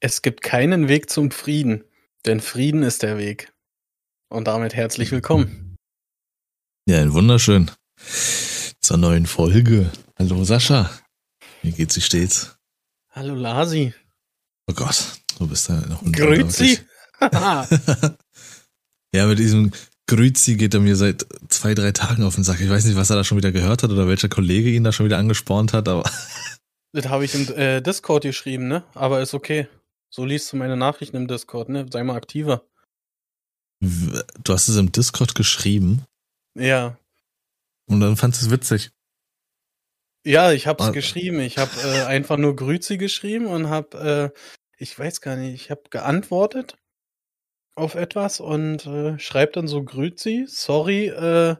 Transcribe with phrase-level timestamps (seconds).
[0.00, 1.82] Es gibt keinen Weg zum Frieden,
[2.24, 3.52] denn Frieden ist der Weg.
[4.28, 5.74] Und damit herzlich willkommen.
[6.88, 7.72] Ja, ein wunderschön.
[8.80, 9.90] Zur neuen Folge.
[10.16, 10.88] Hallo Sascha.
[11.62, 12.56] Wie geht's dir stets?
[13.10, 13.92] Hallo Lasi.
[14.70, 16.78] Oh Gott, du bist da noch ein Grüezi.
[19.14, 19.72] Ja, mit diesem
[20.06, 22.60] Grüzi geht er mir seit zwei, drei Tagen auf den Sack.
[22.60, 24.92] Ich weiß nicht, was er da schon wieder gehört hat oder welcher Kollege ihn da
[24.92, 26.02] schon wieder angespornt hat, aber
[26.92, 28.84] das habe ich im äh, Discord geschrieben, ne?
[28.94, 29.66] Aber ist okay.
[30.10, 31.86] So liest du meine Nachrichten im Discord, ne?
[31.90, 32.64] Sei mal aktiver.
[33.80, 36.04] du hast es im Discord geschrieben
[36.56, 36.98] Ja.
[37.88, 38.90] und dann fandest du es witzig.
[40.26, 40.90] Ja, ich hab's Ah.
[40.90, 41.38] geschrieben.
[41.40, 44.30] Ich hab äh, einfach nur Grüezi geschrieben und hab, äh,
[44.78, 46.76] ich weiß gar nicht, ich hab geantwortet
[47.76, 51.54] auf etwas und äh, schreib dann so Grüezi, sorry, äh,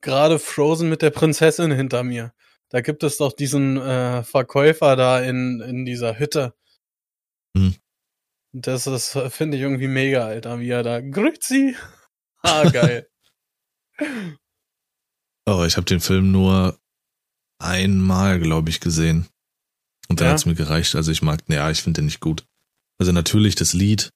[0.00, 2.34] gerade Frozen mit der Prinzessin hinter mir.
[2.70, 6.52] Da gibt es doch diesen äh, Verkäufer da in, in dieser Hütte.
[7.56, 7.76] Hm.
[8.56, 11.76] Das ist, finde ich irgendwie mega, Alter, wie er da Grüezi.
[12.46, 13.08] Ah, geil.
[15.46, 16.78] Oh, ich habe den Film nur
[17.58, 19.26] einmal, glaube ich, gesehen.
[20.08, 20.32] Und dann Ja?
[20.32, 20.94] hat's mir gereicht.
[20.94, 22.44] Also ich mag, ja, ich finde den nicht gut.
[22.98, 24.10] Also natürlich das Lied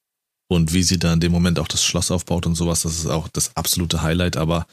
[0.50, 3.06] und wie sie da in dem Moment auch das Schloss aufbaut und sowas, das ist
[3.06, 4.36] auch das absolute Highlight.
[4.38, 4.66] Aber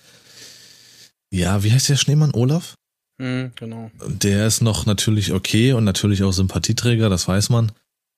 [1.31, 2.33] ja, wie heißt der Schneemann?
[2.33, 2.75] Olaf?
[3.21, 3.91] hm, genau.
[4.07, 7.71] Der ist noch natürlich okay und natürlich auch Sympathieträger, das weiß man.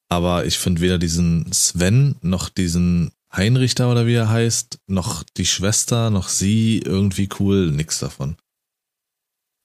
[0.10, 5.24] Aber ich finde weder diesen Sven noch diesen Heinrich da oder wie er heißt, noch
[5.24, 8.38] die Schwester, noch sie irgendwie cool, nix davon.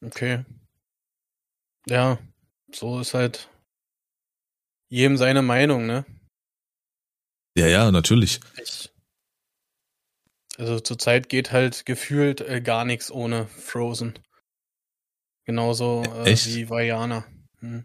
[0.04, 0.44] Okay.
[1.86, 2.18] Ja,
[2.72, 3.48] so ist halt
[4.88, 6.04] jedem seine Meinung, ne?
[7.56, 8.40] Ja, ja, natürlich.
[8.60, 8.90] Ich.
[10.58, 14.18] Also zurzeit geht halt gefühlt äh, gar nichts ohne Frozen.
[15.44, 17.24] Genauso äh, wie Vajana.
[17.58, 17.84] Hm.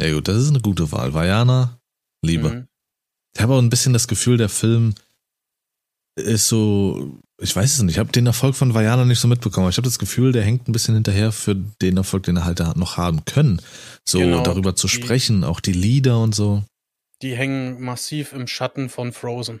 [0.00, 1.14] Ja gut, das ist eine gute Wahl.
[1.14, 1.80] Vajana,
[2.24, 2.50] Liebe.
[2.50, 2.68] Mhm.
[3.34, 4.94] Ich habe auch ein bisschen das Gefühl, der Film
[6.16, 9.64] ist so, ich weiß es nicht, ich habe den Erfolg von Vajana nicht so mitbekommen.
[9.64, 12.44] aber Ich habe das Gefühl, der hängt ein bisschen hinterher für den Erfolg, den er
[12.44, 13.62] halt noch haben können.
[14.06, 16.62] So Genau, darüber zu die- sprechen, auch die Lieder und so.
[17.22, 19.60] Die hängen massiv im Schatten von Frozen.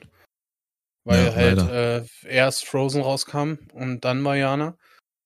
[1.04, 4.76] Weil Ja, halt äh, erst Frozen rauskam und dann Vajana.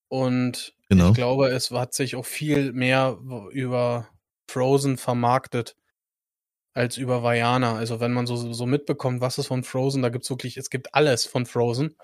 [0.09, 1.09] Und Genau.
[1.09, 3.19] ich glaube, es hat sich auch viel mehr
[3.51, 4.09] über
[4.49, 5.76] Frozen vermarktet
[6.77, 7.77] als über Vajana.
[7.77, 10.95] Also wenn man so, so mitbekommt, was ist von Frozen, da gibt's wirklich, es gibt
[10.95, 11.97] alles von Frozen.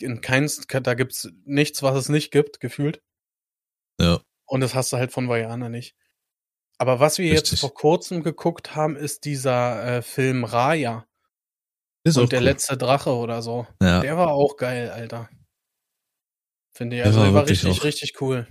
[0.00, 3.02] In keins, da gibt's nichts, was es nicht gibt, gefühlt.
[4.00, 4.20] Ja.
[4.46, 5.96] Und das hast du halt von Vajana nicht.
[6.78, 7.50] Aber was wir Richtig.
[7.52, 11.08] jetzt vor kurzem geguckt haben, ist dieser äh, Film Raya
[12.04, 12.44] Ist und der cool.
[12.44, 13.66] letzte Drache oder so.
[13.82, 14.00] Ja.
[14.00, 15.28] Der war auch geil, Alter.
[16.72, 17.02] Finde ich.
[17.02, 18.46] Der Also war der war richtig, auch- richtig cool.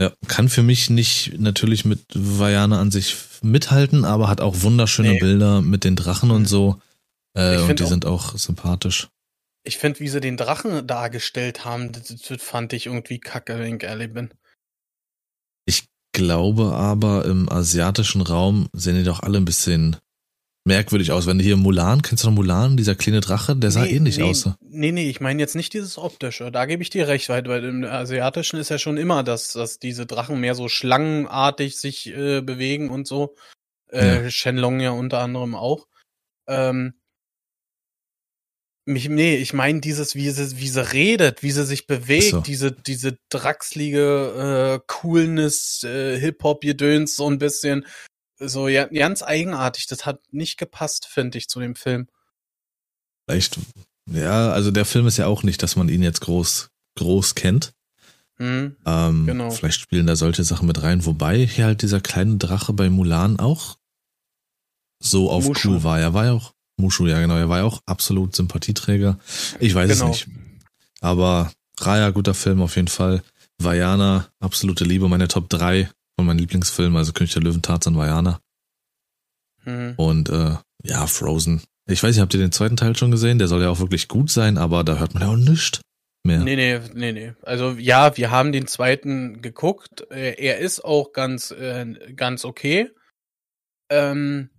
[0.00, 0.12] Ja.
[0.28, 5.18] Kann für mich nicht natürlich mit Vajana an sich mithalten, aber hat auch wunderschöne Nee.
[5.20, 6.46] Bilder mit den Drachen und Mhm.
[6.46, 6.80] so.
[7.34, 9.08] Äh, und die auch- sind auch sympathisch.
[9.62, 13.76] Ich finde, wie sie den Drachen dargestellt haben, das, das fand ich irgendwie kacke, wenn
[13.76, 14.30] ich ehrlich bin.
[15.66, 19.96] Ich glaube aber, im asiatischen Raum sehen die doch alle ein bisschen
[20.64, 21.26] merkwürdig aus.
[21.26, 24.18] Wenn du hier Mulan, kennst du noch Mulan, dieser kleine Drache, der sah nee, ähnlich
[24.18, 24.50] nee, aus.
[24.60, 26.50] Nee, nee, ich meine jetzt nicht dieses optische.
[26.52, 29.78] Da gebe ich dir recht, weil, weil im Asiatischen ist ja schon immer, dass, dass
[29.78, 33.34] diese Drachen mehr so schlangenartig sich äh, bewegen und so.
[33.88, 35.88] Äh, Shenlong ja unter anderem auch.
[36.46, 36.94] Ähm,
[38.86, 42.40] mich, nee, ich meine dieses, wie sie, wie sie redet, wie sie sich bewegt, so.
[42.40, 47.86] diese, diese draxlige äh, Coolness, äh, Hip-Hop-Gedöns so ein bisschen.
[48.42, 49.86] So ganz eigenartig.
[49.86, 52.08] Das hat nicht gepasst, finde ich, zu dem Film.
[53.28, 53.58] Vielleicht,
[54.10, 57.72] ja, also der Film ist ja auch nicht, dass man ihn jetzt groß, groß kennt.
[58.38, 58.76] Hm?
[58.86, 59.50] Ähm, Genau.
[59.50, 63.38] Vielleicht spielen da solche Sachen mit rein, wobei hier halt dieser kleine Drache bei Mulan
[63.38, 63.76] auch
[65.02, 65.68] so auf Mushu.
[65.68, 66.00] cool war.
[66.00, 69.18] Er war ja auch, Mushu, ja genau, er war ja auch absolut Sympathieträger.
[69.58, 70.10] Ich weiß Genau.
[70.12, 70.28] es nicht.
[71.00, 73.22] Aber Raya, guter Film auf jeden Fall.
[73.58, 78.40] Vajana, absolute Liebe, meine Top 3 von meinen Lieblingsfilmen, also König der Löwen, Tarzan, Vajana.
[79.64, 79.94] Hm.
[79.96, 81.62] Und äh, ja, Frozen.
[81.86, 83.38] Ich weiß nicht, habt ihr den zweiten Teil schon gesehen?
[83.38, 85.80] Der soll ja auch wirklich gut sein, aber da hört man ja auch nichts
[86.24, 86.40] mehr.
[86.40, 87.32] Nee, nee, nee, nee.
[87.42, 90.06] Also ja, wir haben den zweiten geguckt.
[90.10, 92.90] Äh, Er ist auch ganz, äh, ganz okay.
[93.90, 94.50] Ähm,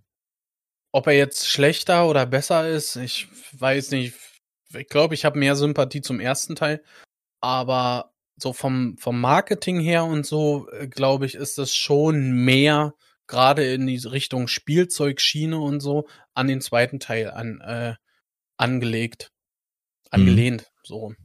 [0.92, 4.14] ob er jetzt schlechter oder besser ist, ich weiß nicht.
[4.74, 6.82] Ich glaube, ich habe mehr Sympathie zum ersten Teil.
[7.40, 12.94] Aber so vom, vom Marketing her und so, äh, glaube ich, ist es schon mehr,
[13.26, 17.94] gerade in die Richtung Spielzeugschiene und so, an den zweiten Teil an, äh,
[18.56, 19.32] angelegt.
[20.10, 21.16] Angelehnt, so rum.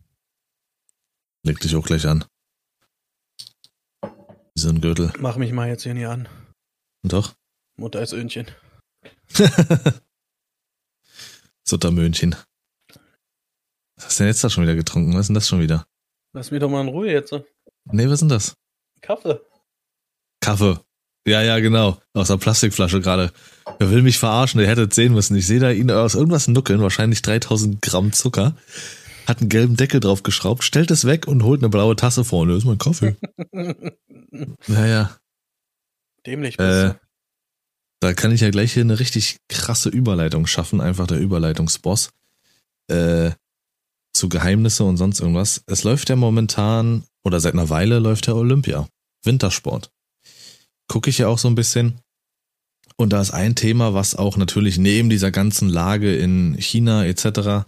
[1.44, 2.26] Leg dich auch gleich an.
[4.02, 5.12] Wie so ein Gürtel.
[5.20, 6.30] Mach mich mal jetzt hier nicht an.
[7.04, 7.36] Doch.
[7.76, 8.48] Mutter ist Öhnchen.
[11.64, 12.36] Suttermöhnchen.
[13.96, 15.14] Was hast du denn jetzt da schon wieder getrunken?
[15.14, 15.88] Was ist denn das schon wieder?
[16.38, 17.34] Lass mich doch mal in Ruhe jetzt.
[17.92, 18.54] Nee, was ist denn das?
[19.02, 19.42] Kaffee.
[20.40, 20.80] Kaffee.
[21.28, 22.00] Ja, ja, genau.
[22.14, 23.32] Aus der Plastikflasche gerade.
[23.80, 25.36] Er will mich verarschen, ihr hättet sehen müssen.
[25.36, 28.56] Ich sehe da ihn aus irgendwas nuckeln, wahrscheinlich 3000 Gramm Zucker.
[29.26, 32.54] Hat einen gelben Deckel drauf geschraubt, stellt es weg und holt eine blaue Tasse vorne.
[32.54, 33.16] Das ist mein Kaffee.
[34.68, 35.18] naja.
[36.24, 36.96] Dämlich Äh, bist
[38.00, 40.82] da kann ich ja gleich hier eine richtig krasse Überleitung schaffen.
[40.82, 42.12] Einfach der Überleitungsboss.
[42.92, 43.32] Äh,
[44.18, 45.64] zu Geheimnisse und sonst irgendwas.
[45.68, 48.88] Es läuft ja momentan, oder seit einer Weile läuft ja Olympia.
[49.24, 49.92] Wintersport.
[50.88, 52.00] Gucke ich ja auch so ein bisschen.
[52.98, 57.66] Und da ist ein Thema, was auch natürlich neben dieser ganzen Lage in China etc.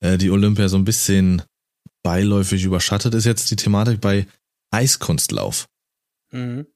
[0.00, 1.42] Äh, die Olympia so ein bisschen
[2.02, 4.26] beiläufig überschattet, ist jetzt die Thematik bei
[4.70, 5.68] Eiskunstlauf.
[6.32, 6.66] Mhm.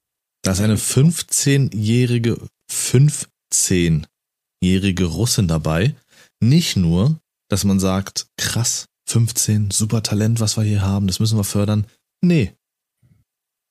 [0.42, 2.38] Da ist eine 15-jährige,
[2.70, 5.96] 15-jährige Russin dabei.
[6.40, 7.18] Nicht nur,
[7.48, 11.86] dass man sagt, krass, 15, super Talent, was wir hier haben, das müssen wir fördern.
[12.22, 12.52] Nee.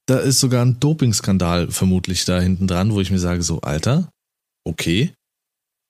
[0.07, 4.09] Da ist sogar ein Dopingskandal vermutlich da hinten dran, wo ich mir sage, so, Alter,
[4.63, 5.13] okay.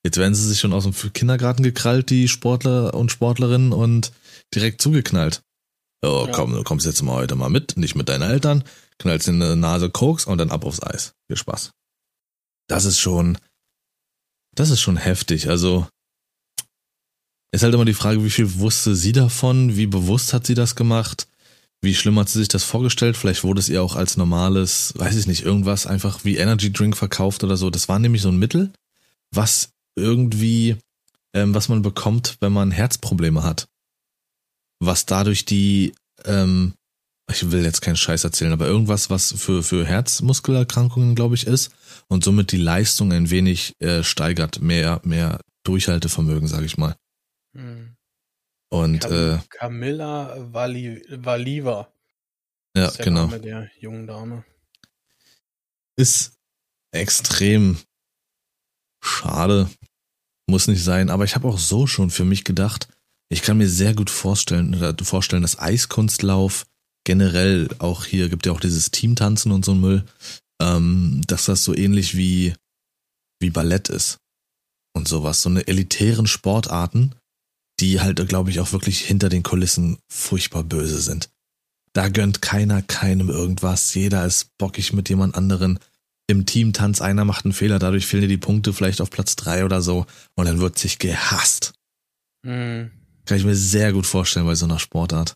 [0.05, 4.13] Jetzt werden sie sich schon aus dem Kindergarten gekrallt, die Sportler und Sportlerinnen, und
[4.53, 5.41] direkt zugeknallt.
[6.03, 6.31] Oh, Ja.
[6.31, 8.63] komm, du kommst jetzt mal heute mal mit, nicht mit deinen Eltern,
[8.99, 11.13] knallst in die Nase Koks und dann ab aufs Eis.
[11.27, 11.71] Viel Spaß.
[12.67, 13.37] Das ist schon,
[14.55, 15.49] das ist schon heftig.
[15.49, 15.87] Also,
[17.51, 19.77] ist halt immer die Frage, wie viel wusste sie davon?
[19.77, 21.27] Wie bewusst hat sie das gemacht?
[21.81, 23.15] Wie schlimm hat sie sich das vorgestellt?
[23.15, 26.97] Vielleicht wurde es ihr auch als normales, weiß ich nicht, irgendwas einfach wie Energy Drink
[26.97, 27.69] verkauft oder so.
[27.69, 28.73] Das war nämlich so ein Mittel,
[29.31, 30.77] was irgendwie,
[31.33, 33.67] ähm, was man bekommt, wenn man Herzprobleme hat.
[34.79, 35.93] Was dadurch die,
[36.25, 36.73] ähm,
[37.31, 41.71] ich will jetzt keinen Scheiß erzählen, aber irgendwas, was für, für Herzmuskelerkrankungen, glaube ich, ist
[42.07, 46.95] und somit die Leistung ein wenig äh, steigert, mehr, mehr Durchhaltevermögen, sage ich mal.
[47.55, 47.95] Mhm.
[48.69, 51.91] Und Cam äh, Camilla Vali Valiva.
[52.75, 53.25] ja, ist der genau.
[53.25, 54.43] Name der jungen Dame.
[55.97, 56.33] Ist
[56.91, 57.77] extrem
[59.01, 59.69] schade,
[60.49, 62.89] muss nicht sein, aber ich habe auch so schon für mich gedacht,
[63.29, 66.65] ich kann mir sehr gut vorstellen, oder vorstellen, dass Eiskunstlauf
[67.05, 70.05] generell auch hier gibt ja auch dieses Teamtanzen und so ein Müll,
[70.61, 72.53] ähm, dass das so ähnlich wie
[73.41, 74.17] wie Ballett ist
[74.95, 77.15] und sowas, so eine elitären Sportarten,
[77.79, 81.29] die halt, glaube ich, auch wirklich hinter den Kulissen furchtbar böse sind.
[81.93, 85.79] Da gönnt keiner keinem irgendwas, jeder ist bockig mit jemand anderen.
[86.27, 89.63] Im Teamtanz einer macht einen Fehler, dadurch fehlen dir die Punkte vielleicht auf Platz drei
[89.63, 90.05] oder so
[90.35, 91.73] und dann wird sich gehasst.
[92.43, 92.91] Mhm.
[93.25, 95.35] Kann ich mir sehr gut vorstellen bei so einer Sportart.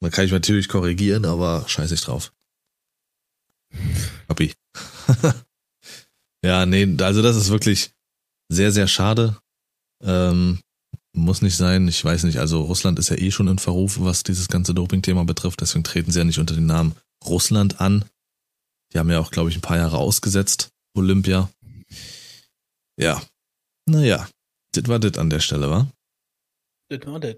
[0.00, 2.32] Da kann ich natürlich korrigieren, aber scheiß ich drauf.
[4.26, 4.52] Papi.
[6.44, 7.92] ja, nee, also das ist wirklich
[8.48, 9.38] sehr, sehr schade.
[10.02, 10.60] Ähm,
[11.12, 12.38] muss nicht sein, ich weiß nicht.
[12.38, 15.60] Also Russland ist ja eh schon in Verruf, was dieses ganze Doping-Thema betrifft.
[15.60, 18.04] Deswegen treten sie ja nicht unter den Namen Russland an.
[18.92, 20.70] Die haben ja auch, glaube ich, ein paar Jahre ausgesetzt.
[20.94, 21.50] Olympia.
[22.96, 23.22] Ja.
[23.86, 24.28] Naja,
[24.72, 25.90] das war das an der Stelle, wa?
[26.88, 27.36] Das war das.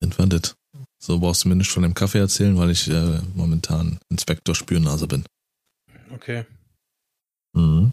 [0.00, 0.56] Das war das.
[0.98, 5.06] So brauchst du mir nicht von dem Kaffee erzählen, weil ich äh, momentan Inspektor Spürnase
[5.06, 5.24] bin.
[6.10, 6.44] Okay.
[7.54, 7.92] Mhm.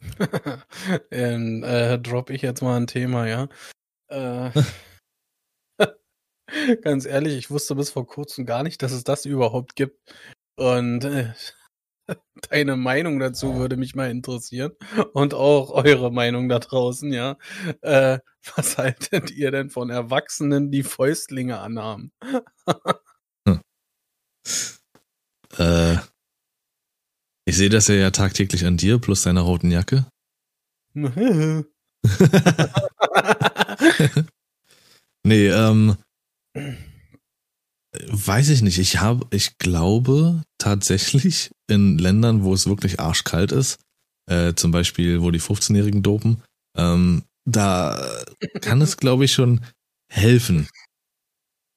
[1.10, 3.48] ähm, äh, drop ich jetzt mal ein Thema, ja.
[4.08, 4.50] Äh,
[6.82, 9.98] ganz ehrlich, ich wusste bis vor kurzem gar nicht, dass es das überhaupt gibt.
[10.56, 11.32] Und äh,
[12.50, 14.72] deine Meinung dazu würde mich mal interessieren.
[15.12, 17.36] Und auch eure Meinung da draußen, ja.
[17.82, 18.18] Äh,
[18.56, 22.12] was haltet ihr denn von Erwachsenen, die Fäustlinge anhaben?
[25.58, 25.96] Äh,
[27.48, 30.06] ich sehe das ja, ja tagtäglich an dir plus deiner roten Jacke.
[35.24, 35.96] nee, ähm,
[38.08, 38.78] weiß ich nicht.
[38.78, 43.78] Ich habe, ich glaube tatsächlich in Ländern, wo es wirklich arschkalt ist,
[44.30, 46.42] äh, zum Beispiel, wo die 15-Jährigen dopen,
[46.76, 48.24] ähm, da
[48.60, 49.64] kann es, glaube ich, schon
[50.12, 50.68] helfen.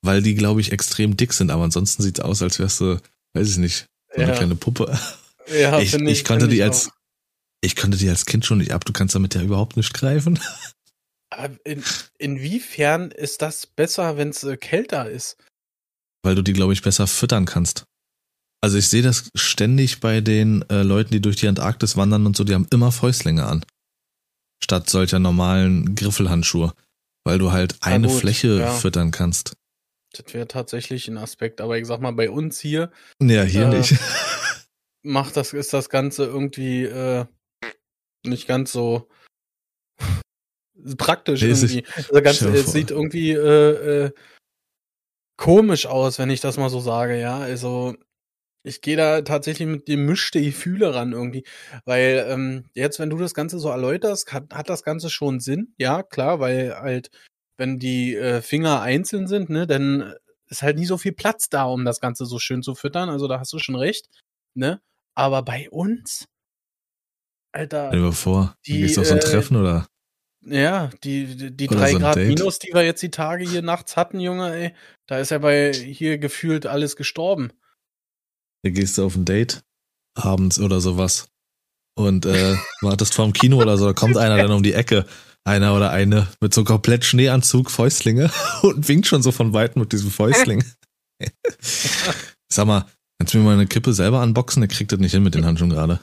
[0.02, 3.00] Weil die, glaube ich, extrem dick sind, aber ansonsten sieht's aus, als wärst du,
[3.34, 4.38] weiß ich nicht, so eine Ja.
[4.38, 4.98] kleine Puppe.
[5.54, 6.68] ja, ich, find ich, konnte die auch.
[6.68, 6.90] als,
[7.62, 10.40] ich konnte die als Kind schon nicht ab, du kannst damit ja überhaupt nicht greifen.
[11.32, 11.84] Aber in,
[12.18, 15.38] inwiefern ist das besser, wenn es äh, kälter ist?
[16.24, 17.86] Weil du die, glaube ich, besser füttern kannst.
[18.62, 22.36] Also ich sehe das ständig bei den äh, Leuten, die durch die Antarktis wandern und
[22.36, 23.64] so, die haben immer Fäustlinge an.
[24.62, 26.74] Statt solcher normalen Griffelhandschuhe.
[27.26, 28.74] Weil du halt eine gut, Fläche ja.
[28.74, 29.54] füttern kannst.
[30.14, 31.62] Das wäre tatsächlich ein Aspekt.
[31.62, 33.96] Aber ich sag mal, bei uns hier Ja, hier Äh, nicht.
[35.04, 37.26] macht das, ist das Ganze irgendwie, äh,
[38.26, 39.10] nicht ganz so
[40.98, 41.86] praktisch Nee, irgendwie.
[41.96, 44.12] Also ganz, es sieht irgendwie äh, äh,
[45.38, 47.38] komisch aus, wenn ich das mal so sage, ja.
[47.40, 47.96] Also
[48.64, 51.46] ich gehe da tatsächlich mit gemischte Gefühle ran irgendwie,
[51.86, 55.74] weil ähm, jetzt, wenn du das Ganze so erläuterst, hat, hat das Ganze schon Sinn,
[55.78, 57.10] ja, klar, weil halt,
[57.58, 60.14] wenn die äh, Finger einzeln sind, ne, dann
[60.50, 63.28] ist halt nie so viel Platz da, um das Ganze so schön zu füttern, also
[63.28, 64.10] da hast du schon recht,
[64.56, 64.82] ne,
[65.16, 66.26] aber bei uns,
[67.52, 69.88] Alter, Stell dir vor, du Die, gehst auf so ein äh, Treffen oder
[70.46, 72.28] ja, die, die, die drei so Grad Date.
[72.28, 74.74] Minus, die wir jetzt die Tage hier nachts hatten, Junge, ey,
[75.06, 77.52] da ist ja bei hier gefühlt alles gestorben.
[78.64, 79.64] da gehst du auf ein Date
[80.16, 81.30] abends oder sowas
[81.96, 85.06] und äh, wartest vorm Kino oder so, da kommt einer dann um die Ecke,
[85.44, 89.92] einer oder eine mit so komplett Schneeanzug, Fäustlinge und winkt schon so von weitem mit
[89.92, 90.64] diesem Fäustling.
[92.52, 92.86] Sag mal,
[93.20, 94.62] kannst du mir mal eine Kippe selber unboxen?
[94.62, 96.00] Der kriegt das nicht hin mit den Handschuhen gerade.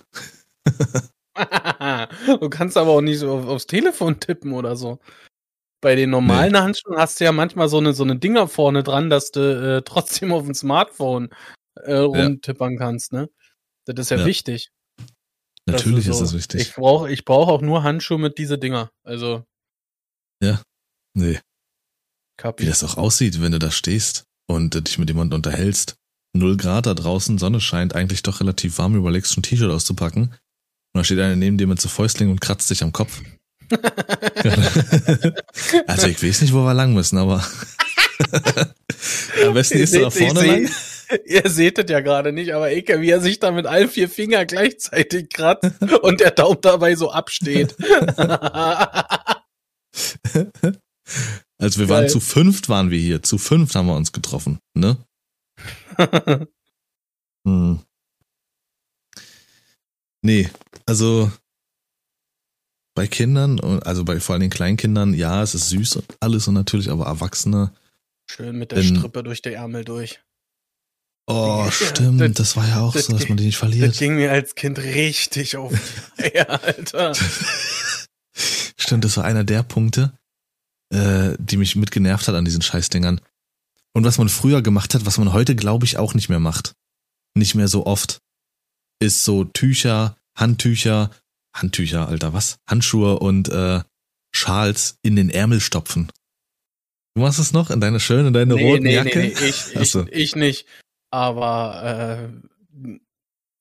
[2.41, 4.99] Du kannst aber auch nicht so auf, aufs Telefon tippen oder so.
[5.83, 9.11] Bei den normalen Handschuhen hast du ja manchmal so eine, so eine Dinger vorne dran,
[9.11, 11.29] dass du äh, trotzdem auf dem Smartphone
[11.77, 13.29] äh, rumtippern kannst, ne?
[13.85, 14.27] Das ist ja, Ja.
[14.27, 14.71] wichtig.
[15.67, 16.25] Das Natürlich ist so.
[16.25, 16.61] das wichtig.
[16.61, 18.91] Ich brauche ich brauch auch nur Handschuhe mit diese Dinger.
[19.05, 19.45] Also,
[21.15, 21.41] nee.
[22.39, 22.65] Kapi.
[22.65, 25.97] wie das auch aussieht, wenn du da stehst und äh, dich mit jemandem unterhältst.
[26.35, 30.35] Null Grad da draußen, Sonne scheint, eigentlich doch relativ warm, überlegst schon ein T-Shirt auszupacken.
[30.97, 33.21] Und da steht einer neben dir mit so Fäustlingen und kratzt dich am Kopf.
[35.87, 37.47] also ich weiß nicht, wo wir lang müssen, aber
[39.45, 40.71] am besten gehst du ich vorne lang.
[41.27, 44.09] Ihr seht es ja gerade nicht, aber Eke, wie er sich da mit allen vier
[44.09, 45.71] Fingern gleichzeitig kratzt
[46.03, 47.77] und der Daumen dabei so absteht.
[51.59, 51.89] Also wir Geil.
[51.89, 54.97] waren zu fünft waren wir hier, zu fünft haben wir uns getroffen, ne?
[57.47, 57.81] Hm.
[60.27, 60.51] Nee,
[60.87, 61.31] also
[62.97, 66.49] bei Kindern, und- also bei vor allen Dingen Kleinkindern, ja, es ist süß und alles
[66.49, 67.73] und natürlich, aber Erwachsene,
[68.29, 70.21] Schön mit der Denn- Strippe durch die Ärmel durch.
[71.29, 73.61] oh, stimmt, das- das, war ja auch das so, dass ging- man die nicht Das
[73.61, 73.97] verliert.
[73.99, 75.73] ging mir als Kind richtig auf
[76.19, 77.15] die Eier, Alter.
[78.35, 80.13] Stimmt, das war einer der Punkte,
[80.93, 83.21] äh, die mich mitgenervt hat an diesen Scheißdingern.
[83.93, 86.75] Und was man früher gemacht hat, was man heute, glaube ich, auch nicht mehr macht,
[87.35, 88.19] nicht mehr so oft,
[88.99, 91.11] ist so Tücher, Handtücher,
[91.55, 92.59] Handtücher, Alter, was?
[92.69, 93.81] Handschuhe und äh,
[94.35, 96.11] Schals in den Ärmel stopfen.
[97.15, 99.27] Du machst es noch in deine schöne, in deine roten Jacke?
[99.27, 100.07] ich, ich, Ach so.
[100.11, 100.67] ich nicht.
[101.11, 102.31] Aber
[102.83, 102.99] äh,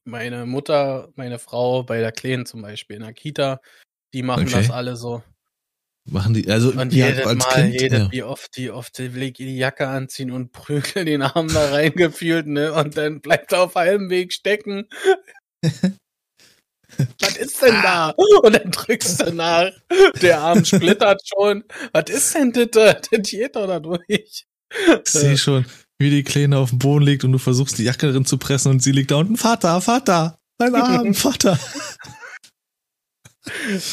[0.03, 3.61] meine Mutter, meine Frau bei der Kleinen zum Beispiel in der Kita,
[4.13, 4.55] die machen Okay.
[4.55, 5.23] das alle so.
[6.07, 8.11] Machen die, also Und ja, jedes als Mal, Kind, jedes, ja.
[8.11, 12.73] wie oft die, oft ich die Jacke anziehen und prügel den Arm da reingefühlt, ne?
[12.73, 14.87] Und dann bleibt er auf halbem Weg stecken.
[17.19, 18.11] Was ist denn da?
[18.43, 19.71] Und dann drückst du nach.
[20.21, 21.63] Der Arm splittert schon.
[21.91, 22.69] Was ist denn das?
[22.71, 24.05] Das geht doch da durch.
[24.07, 24.45] Ich
[25.05, 25.65] sehe schon,
[25.97, 28.71] wie die Kleine auf dem Boden liegt und du versuchst die Jacke drin zu pressen
[28.71, 29.37] und sie liegt da unten.
[29.37, 31.59] Vater, Vater, mein Arm, Vater.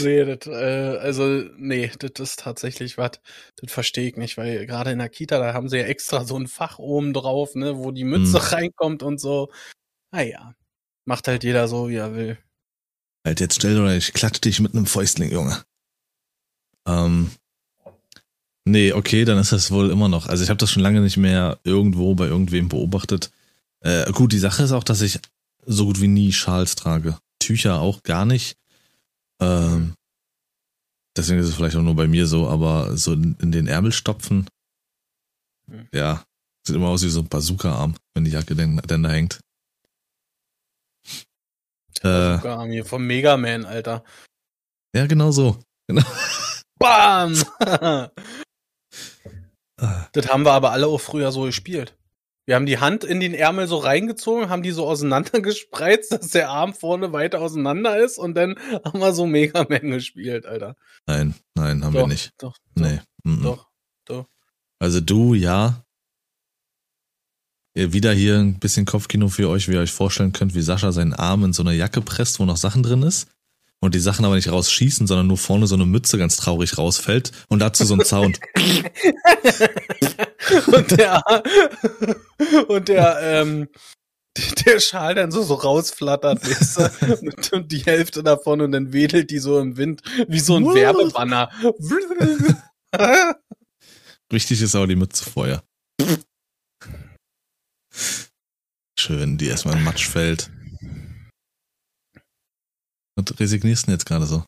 [0.01, 1.27] Nee, das, äh, also,
[1.59, 3.13] nee, das ist tatsächlich was,
[3.57, 6.39] das verstehe ich nicht, weil gerade in der Kita, da haben sie ja extra so
[6.39, 8.47] ein Fach oben drauf, ne, wo die Mütze Hm.
[8.49, 9.51] reinkommt und so.
[10.13, 10.55] Naja,
[11.07, 12.39] macht halt jeder so, wie er will.
[13.27, 15.63] Halt, jetzt stell dir, ich klatsch dich mit einem Fäustling, Junge.
[16.87, 17.31] Ähm,
[18.65, 20.27] nee, okay, dann ist das wohl immer noch.
[20.27, 23.31] Also ich habe das schon lange nicht mehr irgendwo bei irgendwem beobachtet.
[23.81, 25.19] Äh, gut, die Sache ist auch, dass ich
[25.67, 27.19] so gut wie nie Schals trage.
[27.39, 28.57] Tücher auch gar nicht.
[29.43, 29.95] Ähm,
[31.17, 33.93] deswegen ist es vielleicht auch nur bei mir so, aber so in, in den Ärmel
[33.93, 34.47] stopfen,
[35.71, 35.89] Hm.
[35.93, 36.25] ja,
[36.67, 39.41] sieht immer aus wie so ein Bazooka-Arm, wenn die Jacke denn, denn da hängt.
[42.03, 44.03] Äh, Sogar hier vom Mega Man, Alter.
[44.95, 45.63] ja, genau so.
[45.89, 46.03] Genau.
[46.79, 47.35] Bam!
[50.13, 51.97] Das haben wir aber alle auch früher so gespielt.
[52.45, 56.51] Wir haben die Hand in den Ärmel so reingezogen, haben die so auseinandergespreizt, dass der
[56.51, 60.77] Arm vorne weiter auseinander ist und dann haben wir so Mega Man gespielt, Alter.
[61.07, 62.33] Nein, nein, haben doch, wir nicht.
[62.39, 63.01] Doch, doch, Nee.
[63.25, 63.43] mhm.
[63.43, 63.69] doch,
[64.05, 64.27] doch.
[64.79, 65.85] Also du, ja.
[67.75, 70.93] Ihr wieder hier ein bisschen Kopfkino für euch, wie ihr euch vorstellen könnt, wie Sascha
[70.93, 73.29] seinen Arm in so eine Jacke presst, wo noch Sachen drin ist.
[73.81, 77.33] Und die Sachen aber nicht rausschießen, sondern nur vorne so eine Mütze ganz traurig rausfällt.
[77.49, 78.39] Und dazu so ein Sound.
[80.67, 81.23] und der
[82.69, 83.69] und der ähm,
[84.65, 87.27] der Schal dann so so rausflattert weißt du?
[87.27, 90.65] und, und die Hälfte davon und dann wedelt die so im Wind wie so ein
[90.65, 91.51] Werbebanner.
[94.33, 95.63] Richtig ist auch die Mütze vorher.
[98.99, 100.51] Schön, die erstmal in Matsch fällt.
[103.17, 104.45] Und resignierst du denn jetzt gerade so?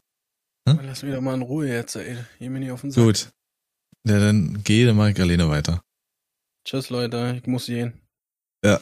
[0.68, 0.80] Hm?
[0.82, 2.16] Lass mich doch mal in Ruhe jetzt, ey.
[2.38, 3.04] Geh mir nicht auf den Sack.
[3.04, 3.30] Gut.
[4.06, 5.82] Ja, dann geh, dann mach ich alleine weiter.
[6.64, 7.38] Tschüss, Leute.
[7.40, 7.94] Ich muss gehen.
[8.64, 8.80] Ja.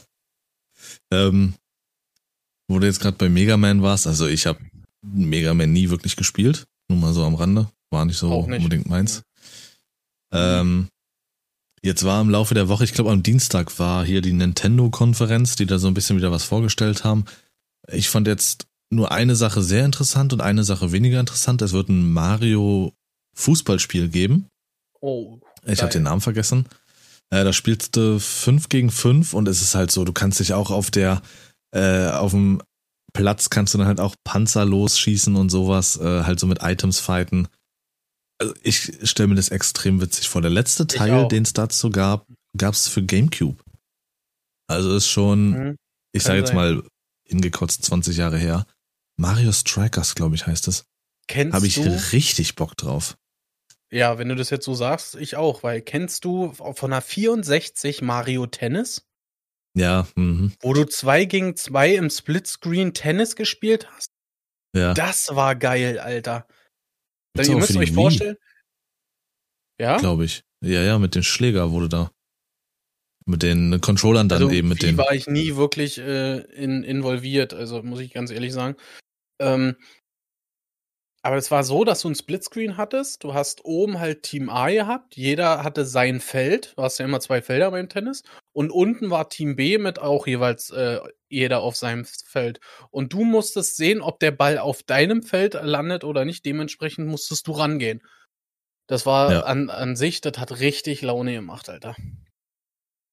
[1.12, 1.54] Ähm,
[2.68, 4.60] wo du jetzt gerade bei Mega Man warst, also ich habe
[5.02, 6.66] Mega Man nie wirklich gespielt.
[6.88, 7.70] Nur mal so am Rande.
[7.90, 8.58] War nicht so nicht.
[8.58, 9.22] unbedingt meins.
[10.32, 10.60] Ja.
[10.60, 10.88] Ähm,
[11.82, 15.66] jetzt war im Laufe der Woche, ich glaube am Dienstag war hier die Nintendo-Konferenz, die
[15.66, 17.26] da so ein bisschen wieder was vorgestellt haben.
[17.88, 21.62] Ich fand jetzt nur eine Sache sehr interessant und eine Sache weniger interessant.
[21.62, 22.92] Es wird ein Mario
[23.34, 24.48] Fußballspiel geben.
[25.02, 25.40] Oh.
[25.64, 26.66] Ich habe den Namen vergessen.
[27.30, 30.54] Äh, da spielst du 5 gegen 5 und es ist halt so, du kannst dich
[30.54, 31.22] auch auf der,
[31.74, 32.62] äh, auf dem
[33.12, 37.00] Platz kannst du dann halt auch Panzer losschießen und sowas, äh, halt so mit Items
[37.00, 37.48] fighten.
[38.38, 40.40] Also ich stelle mir das extrem witzig vor.
[40.40, 43.62] Der letzte Teil, den es dazu gab, gab es für GameCube.
[44.68, 45.76] Also ist schon, mhm.
[46.12, 46.82] ich sage jetzt mal,
[47.26, 48.66] hingekotzt 20 Jahre her.
[49.16, 50.84] Mario Strikers, glaube ich, heißt es.
[51.28, 52.12] Kennst Habe ich du?
[52.12, 53.16] richtig Bock drauf.
[53.92, 58.00] Ja, wenn du das jetzt so sagst, ich auch, weil kennst du von der 64
[58.00, 59.06] Mario Tennis?
[59.76, 60.52] Ja, mhm.
[60.60, 64.10] Wo du zwei gegen zwei im Splitscreen Tennis gespielt hast?
[64.74, 64.94] Ja.
[64.94, 66.46] Das war geil, Alter.
[67.34, 68.36] Dann, ihr müsst euch Wii, vorstellen.
[69.78, 69.98] Ja?
[69.98, 70.42] Glaube ich.
[70.64, 72.10] Ja, ja, mit dem Schläger wurde da.
[73.26, 74.96] Mit den Controllern dann also, eben mit den.
[74.96, 78.76] war ich nie wirklich äh, in, involviert, also muss ich ganz ehrlich sagen.
[79.38, 79.76] Ähm,
[81.24, 83.22] aber es war so, dass du ein Splitscreen hattest.
[83.22, 85.16] Du hast oben halt Team A gehabt.
[85.16, 86.74] Jeder hatte sein Feld.
[86.76, 88.24] Du hast ja immer zwei Felder beim Tennis.
[88.52, 90.98] Und unten war Team B mit auch jeweils äh,
[91.28, 92.58] jeder auf seinem Feld.
[92.90, 96.44] Und du musstest sehen, ob der Ball auf deinem Feld landet oder nicht.
[96.44, 98.02] Dementsprechend musstest du rangehen.
[98.88, 99.40] Das war ja.
[99.42, 101.94] an, an sich, das hat richtig Laune gemacht, Alter.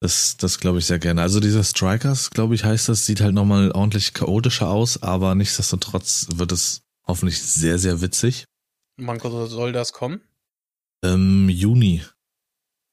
[0.02, 1.22] Das, das glaube ich sehr gerne.
[1.22, 6.28] Also dieser Strikers, glaube ich, heißt das, sieht halt nochmal ordentlich chaotischer aus, aber nichtsdestotrotz
[6.34, 8.46] wird es Hoffentlich sehr, sehr witzig.
[8.98, 10.22] Wann soll das kommen?
[11.04, 12.04] Ähm, Juni.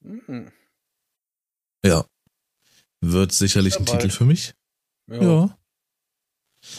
[0.01, 0.51] Mhm.
[1.85, 2.07] Ja.
[3.03, 4.01] Wird sicherlich ja, ein bald.
[4.01, 4.55] Titel für mich.
[5.07, 5.21] Ja.
[5.21, 5.59] ja.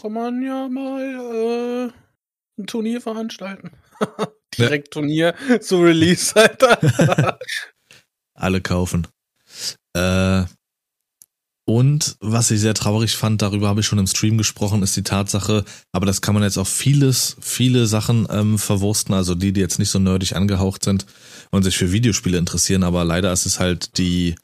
[0.02, 3.70] Kann man ja mal äh, ein Turnier veranstalten.
[4.58, 4.92] Direkt ja.
[5.00, 7.38] Turnier zu Release, Alter.
[8.34, 9.06] Alle kaufen.
[9.94, 10.46] Äh,
[11.70, 15.04] und was ich sehr traurig fand, darüber habe ich schon im Stream gesprochen, ist die
[15.04, 19.60] Tatsache, aber das kann man jetzt auf vieles, viele Sachen ähm, verwursten, also die, die
[19.60, 21.06] jetzt nicht so nerdig angehaucht sind
[21.52, 24.36] und sich für Videospiele interessieren, aber leider ist es halt die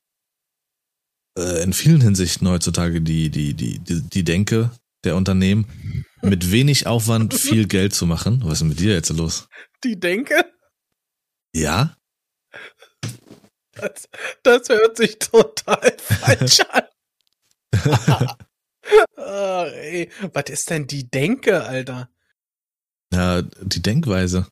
[1.40, 4.72] äh, in vielen Hinsichten heutzutage die, die, die, die, die Denke
[5.06, 8.42] der Unternehmen, mit wenig Aufwand viel Geld zu machen.
[8.44, 9.48] Was ist denn mit dir jetzt los?
[9.86, 10.44] Die Denke?
[11.56, 11.96] Ja?
[13.76, 14.10] Das,
[14.44, 16.84] das hört sich total falsch an
[19.18, 22.10] ah, ey, was ist denn die Denke, Alter?
[23.14, 24.48] Ja, die Denkweise.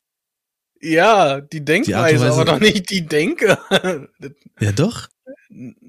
[0.80, 3.58] Ja, die Denkweise, die aber doch nicht die Denke.
[4.60, 5.08] ja, doch.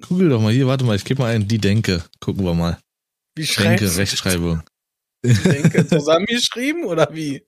[0.08, 2.04] Google doch mal hier, warte mal, ich gebe mal ein die Denke.
[2.20, 2.78] Gucken wir mal.
[3.36, 4.62] Wie schreibst Denke, Rechtschreibung.
[5.26, 7.46] Die Denke zusammengeschrieben oder wie?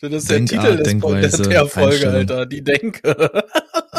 [0.00, 2.46] Das ist Denk der Titel des Denkweise, der Folge, Alter.
[2.46, 3.44] Die Denke.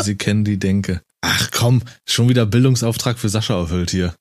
[0.01, 1.01] Sie kennen die Denke.
[1.21, 4.15] Ach komm, schon wieder Bildungsauftrag für Sascha erfüllt hier.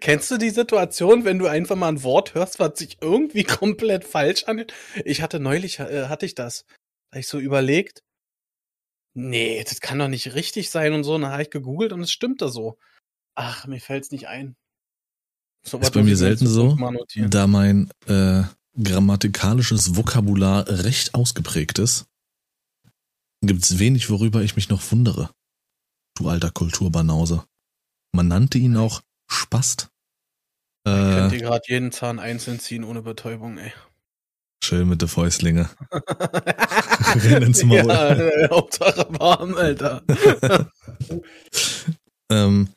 [0.00, 4.04] Kennst du die Situation, wenn du einfach mal ein Wort hörst, was sich irgendwie komplett
[4.04, 4.72] falsch anhört?
[5.04, 6.64] Ich hatte neulich, äh, hatte ich das.
[7.10, 8.02] Da ich so überlegt,
[9.14, 11.14] nee, das kann doch nicht richtig sein und so.
[11.14, 12.78] Und dann habe ich gegoogelt und es stimmte so.
[13.34, 14.56] Ach, mir fällt's nicht ein.
[15.64, 16.76] So ist bei mir selten so,
[17.28, 18.42] da mein äh,
[18.82, 22.06] grammatikalisches Vokabular recht ausgeprägt ist,
[23.42, 25.30] gibt's wenig, worüber ich mich noch wundere.
[26.16, 27.44] Du alter Kulturbanause.
[28.12, 29.88] Man nannte ihn auch Spast.
[30.84, 33.72] Äh, könnt ihr gerade jeden Zahn einzeln ziehen ohne Betäubung, ey.
[34.62, 35.68] Schön mit der Fäustlinge.
[35.90, 37.78] Renn ins Maul.
[37.78, 40.02] Ja, äh, Hauptsache warm, Alter.
[42.30, 42.68] ähm,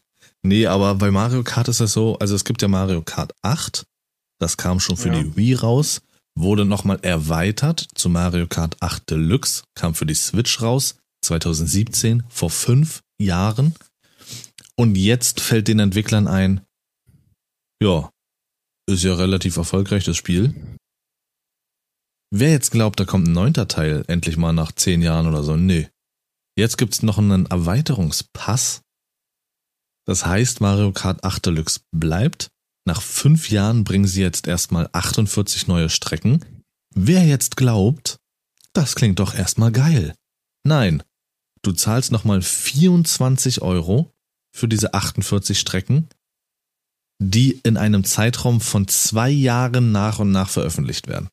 [0.41, 3.85] nee, aber bei Mario Kart ist das so, also es gibt ja Mario Kart 8,
[4.39, 5.21] das kam schon für ja.
[5.21, 6.01] die Wii raus,
[6.33, 12.49] wurde nochmal erweitert zu Mario Kart 8 Deluxe, kam für die Switch raus, 2017, vor
[12.49, 13.75] fünf Jahren.
[14.77, 16.65] Und jetzt fällt den Entwicklern ein,
[17.81, 18.09] ja,
[18.89, 20.53] ist ja relativ erfolgreich das Spiel.
[22.31, 25.55] Wer jetzt glaubt, da kommt ein neunter Teil endlich mal nach zehn Jahren oder so,
[25.55, 25.89] nee.
[26.57, 28.81] Jetzt gibt's noch einen Erweiterungspass.
[30.05, 32.49] Das heißt, Mario Kart 8 Deluxe bleibt.
[32.85, 36.63] Nach fünf Jahren bringen sie jetzt erstmal 48 neue Strecken.
[36.93, 38.17] Wer jetzt glaubt,
[38.73, 40.13] das klingt doch erstmal geil.
[40.63, 41.03] Nein,
[41.61, 44.14] du zahlst nochmal 24 Euro
[44.55, 46.07] für diese 48 Strecken,
[47.19, 51.27] die in einem Zeitraum von zwei Jahren nach und nach veröffentlicht werden.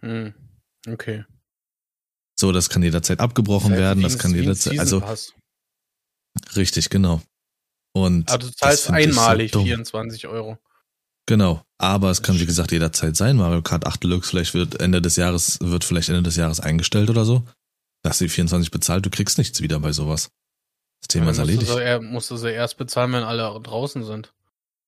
[0.00, 0.34] Hm.
[0.86, 1.24] Okay.
[2.38, 5.02] So, das kann jederzeit abgebrochen Das halt werden, das kann jederzeit, also
[6.56, 7.22] richtig, genau.
[7.94, 9.64] Und Also du zahlst so einmalig dumm.
[9.64, 10.58] 24 Euro.
[11.26, 13.36] Genau, aber es kann wie gesagt jederzeit sein.
[13.36, 17.10] Mario Kart 8 Deluxe vielleicht wird Ende des Jahres wird vielleicht Ende des Jahres eingestellt
[17.10, 17.44] oder so.
[18.02, 20.30] Da hast du die 24 bezahlt, du kriegst nichts wieder bei sowas.
[21.00, 21.72] Das Thema ist musst du erledigt.
[21.72, 24.32] sie eher- musst du sie erst bezahlen, wenn alle draußen sind.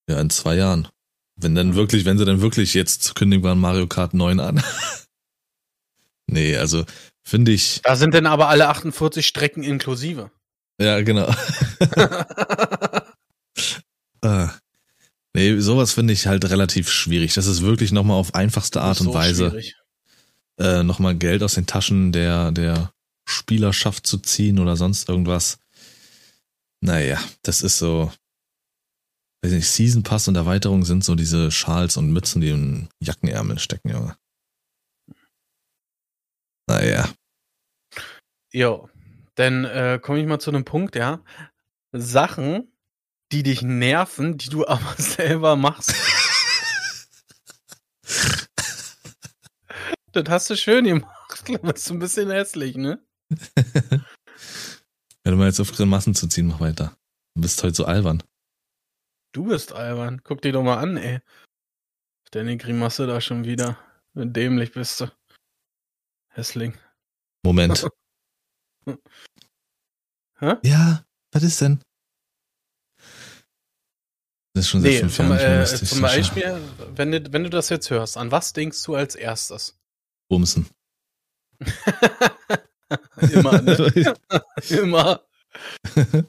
[0.09, 0.89] Ja, in zwei Jahren.
[1.37, 4.63] Wenn dann wirklich, wenn sie dann wirklich jetzt kündigen wir Mario Kart 9 an.
[6.27, 6.85] nee, also
[7.23, 10.31] finde ich, Da sind dann aber alle 48 Strecken inklusive.
[10.81, 11.33] ja genau.
[14.23, 14.47] Äh,
[15.35, 17.35] nee, sowas finde ich halt relativ schwierig.
[17.35, 19.77] Das ist wirklich nochmal auf einfachste Art und so Weise schwierig.
[20.59, 22.93] äh, nochmal Geld aus den Taschen der, der
[23.27, 25.59] Spielerschaft zu ziehen oder sonst irgendwas.
[26.83, 28.13] Naja, das ist so,
[29.43, 33.59] weiß nicht, Season Pass und Erweiterung sind so diese Schals und Mützen, die in Jackenärmeln
[33.59, 34.17] stecken, Junge.
[36.69, 37.11] Naja,
[38.53, 38.89] Jo.
[39.37, 41.23] Dann äh, komme ich mal zu einem Punkt, ja.
[41.93, 42.73] Sachen,
[43.33, 45.95] die dich nerven, die du aber selber machst.
[50.13, 51.07] das hast du schön gemacht.
[51.47, 53.03] Du bist ein bisschen hässlich, ne?
[55.23, 56.97] Wenn du mal jetzt auf Grimassen zu ziehen, mach weiter.
[57.35, 58.23] Du bist heute so albern.
[59.33, 60.23] Du bist albern.
[60.25, 61.21] Guck dir doch mal an, ey.
[62.31, 63.79] Deine Grimasse da schon wieder.
[64.15, 65.07] Dämlich bist du.
[66.29, 66.77] Hässling.
[67.45, 67.87] Moment.
[70.39, 70.57] Hä?
[70.63, 71.83] ja, was ist denn?
[74.55, 76.01] Das ist schon seit Nee, fünf mehr äh, lustig, zum.
[76.01, 76.61] Beispiel,
[76.97, 79.79] wenn du, wenn du das jetzt hörst, an was denkst du als erstes?
[80.29, 80.67] Bumsen.
[83.33, 84.15] Immer, ne?
[84.71, 85.23] Immer.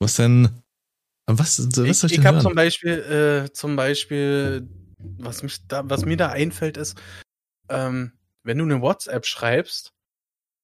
[0.00, 0.62] was denn?
[1.26, 4.66] Was, was soll ich, ich habe zum Beispiel, äh, zum Beispiel,
[4.98, 6.98] was, mich da, was mir da einfällt, ist,
[7.68, 8.12] ähm,
[8.44, 9.92] wenn du eine WhatsApp schreibst,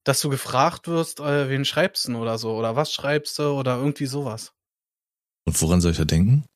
[0.04, 3.76] dass du gefragt wirst, äh, wen schreibst du oder so, oder was schreibst du, oder
[3.76, 4.54] irgendwie sowas.
[5.46, 6.46] Und woran soll ich da denken?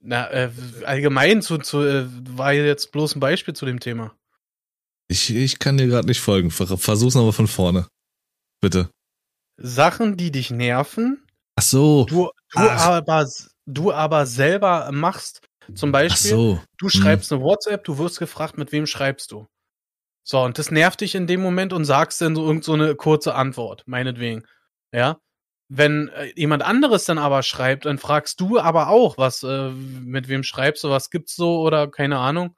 [0.00, 0.52] Na, äh,
[0.84, 4.16] allgemein zu, zu äh, war jetzt bloß ein Beispiel zu dem Thema.
[5.08, 6.50] Ich, ich kann dir gerade nicht folgen.
[6.50, 7.86] Ver- Versuch's nochmal von vorne.
[8.60, 8.90] Bitte.
[9.56, 11.22] Sachen, die dich nerven,
[11.56, 12.04] Ach so.
[12.04, 12.86] du, du, Ach.
[12.86, 13.26] aber,
[13.66, 15.40] du aber selber machst.
[15.74, 16.60] Zum Beispiel, so.
[16.78, 19.48] du schreibst eine WhatsApp, du wirst gefragt, mit wem schreibst du.
[20.22, 22.94] So, und das nervt dich in dem Moment und sagst dann so irgend so eine
[22.94, 24.44] kurze Antwort, meinetwegen.
[24.92, 25.18] Ja.
[25.68, 30.28] Wenn äh, jemand anderes dann aber schreibt, dann fragst du aber auch, was, äh, mit
[30.28, 32.56] wem schreibst du, was gibt's so oder keine Ahnung.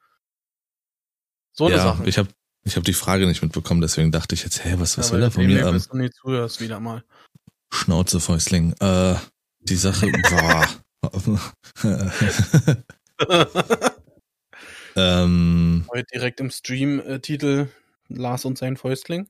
[1.58, 2.08] So eine ja, Sache.
[2.08, 2.28] ich habe
[2.62, 5.22] ich hab die Frage nicht mitbekommen, deswegen dachte ich jetzt, hä, was, was Ja, will
[5.24, 5.66] er von du mir?
[5.66, 7.02] Ähm, und nicht zuhörst wieder mal.
[7.72, 8.74] Schnauze, Fäustling.
[8.74, 9.16] Äh,
[9.58, 10.68] die Sache, boah.
[14.96, 17.68] ähm, Heute direkt im Stream-Titel
[18.08, 19.28] Lars und sein Fäustling.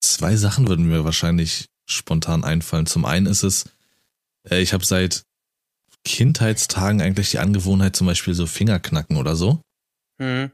[0.00, 2.84] zwei Sachen würden mir wahrscheinlich spontan einfallen.
[2.84, 3.64] Zum einen ist es,
[4.50, 5.22] äh, ich habe seit
[6.04, 9.62] Kindheitstagen eigentlich die Angewohnheit, zum Beispiel so Fingerknacken oder so.
[10.18, 10.52] Mhm.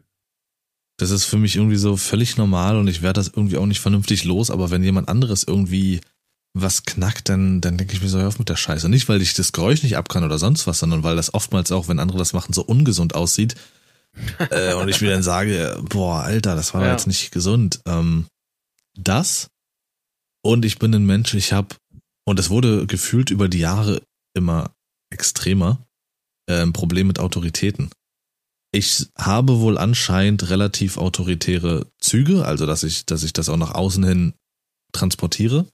[0.96, 3.80] Das ist für mich irgendwie so völlig normal und ich werde das irgendwie auch nicht
[3.80, 6.00] vernünftig los, aber wenn jemand anderes irgendwie
[6.56, 8.88] was knackt, dann, dann denke ich mir so, hör auf mit der Scheiße.
[8.88, 11.72] Nicht, weil ich das Geräusch nicht ab kann oder sonst was, sondern weil das oftmals
[11.72, 13.56] auch, wenn andere das machen, so ungesund aussieht.
[14.50, 16.92] äh, und ich mir dann sage, boah, Alter, das war Ja.
[16.92, 17.80] jetzt nicht gesund.
[17.86, 18.26] Ähm,
[18.96, 19.48] das
[20.44, 21.74] und ich bin ein Mensch, ich habe,
[22.24, 24.02] und es wurde gefühlt über die Jahre
[24.36, 24.70] immer
[25.10, 25.84] extremer,
[26.46, 27.90] äh, ein Problem mit Autoritäten.
[28.74, 33.70] Ich habe wohl anscheinend relativ autoritäre Züge, also dass ich, dass ich das auch nach
[33.70, 34.34] außen hin
[34.92, 35.66] transportiere.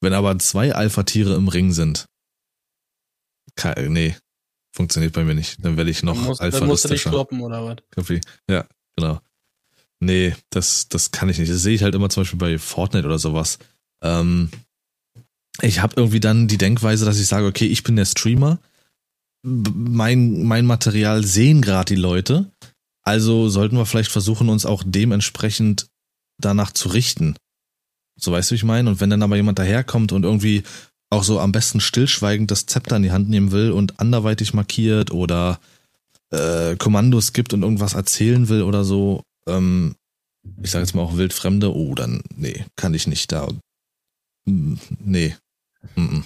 [0.00, 2.06] Wenn aber zwei Alpha-Tiere im Ring sind,
[3.56, 4.16] ke- nee,
[4.74, 5.62] funktioniert bei mir nicht.
[5.62, 7.10] Dann werde ich noch musst, dann musst du dich alpharistischer.
[7.10, 7.76] kloppen oder was?
[8.48, 9.20] Ja, genau.
[10.00, 11.50] Nee, das, das kann ich nicht.
[11.52, 13.58] Das sehe ich halt immer zum Beispiel bei Fortnite oder sowas.
[14.02, 14.50] Ähm,
[15.60, 18.60] ich habe irgendwie dann die Denkweise, dass ich sage, okay, ich bin der Streamer.
[19.44, 22.50] Mein, mein Material sehen gerade die Leute.
[23.02, 25.86] Also sollten wir vielleicht versuchen, uns auch dementsprechend
[26.40, 27.36] danach zu richten.
[28.18, 28.88] So weißt du, wie ich meine?
[28.88, 30.62] Und wenn dann aber jemand daherkommt und irgendwie
[31.10, 35.10] auch so am besten stillschweigend das Zepter in die Hand nehmen will und anderweitig markiert
[35.10, 35.60] oder
[36.30, 39.94] äh, Kommandos gibt und irgendwas erzählen will oder so, ähm,
[40.62, 43.48] ich sage jetzt mal auch wildfremde, oh, dann, nee, kann ich nicht da.
[44.46, 45.36] Mm, Nee.
[45.96, 46.24] Mm -mm.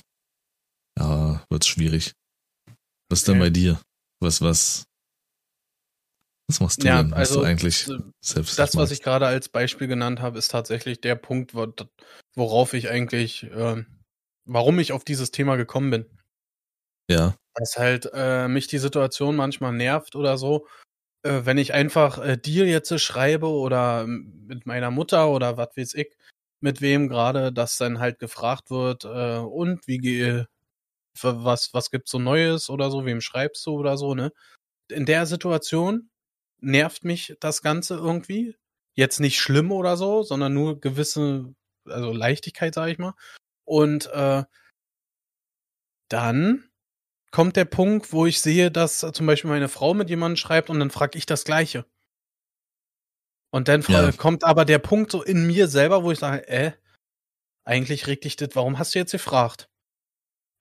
[0.99, 2.13] Ja, wird's schwierig.
[3.09, 3.45] Was ist denn Okay.
[3.47, 3.81] bei dir?
[4.21, 4.85] Was, was?
[6.49, 9.27] Was machst du Ja, denn, was also du eigentlich das, selbst das, was ich gerade
[9.27, 11.67] als Beispiel genannt habe, ist tatsächlich der Punkt, wo,
[12.35, 13.87] worauf ich eigentlich, ähm,
[14.47, 16.07] warum ich auf dieses Thema gekommen bin.
[17.11, 20.67] Ja, Dass halt äh, mich die Situation manchmal nervt oder so,
[21.23, 25.95] äh, wenn ich einfach äh, dir jetzt schreibe oder mit meiner Mutter oder was weiß
[25.95, 26.17] ich,
[26.61, 30.49] mit wem gerade, dass dann halt gefragt wird, äh, und wie gehe,
[31.23, 34.33] was, was gibt's so Neues oder so, wem schreibst du oder so, ne?
[34.91, 36.11] In der Situation
[36.61, 38.57] nervt mich das Ganze irgendwie.
[38.95, 41.55] Jetzt nicht schlimm oder so, sondern nur gewisse,
[41.85, 43.15] also Leichtigkeit, sag ich mal.
[43.65, 44.45] Und äh,
[46.09, 46.69] dann
[47.31, 50.81] kommt der Punkt, wo ich sehe, dass zum Beispiel meine Frau mit jemandem schreibt und
[50.81, 51.85] dann frage ich das Gleiche.
[53.51, 54.13] Und dann ja.
[54.13, 56.73] kommt aber der Punkt so in mir selber, wo ich sage, äh,
[57.65, 59.69] eigentlich regt dich das, warum hast du jetzt gefragt?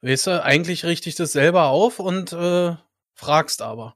[0.01, 2.75] Weißt du, eigentlich richte ich das selber auf und äh,
[3.15, 3.95] fragst aber.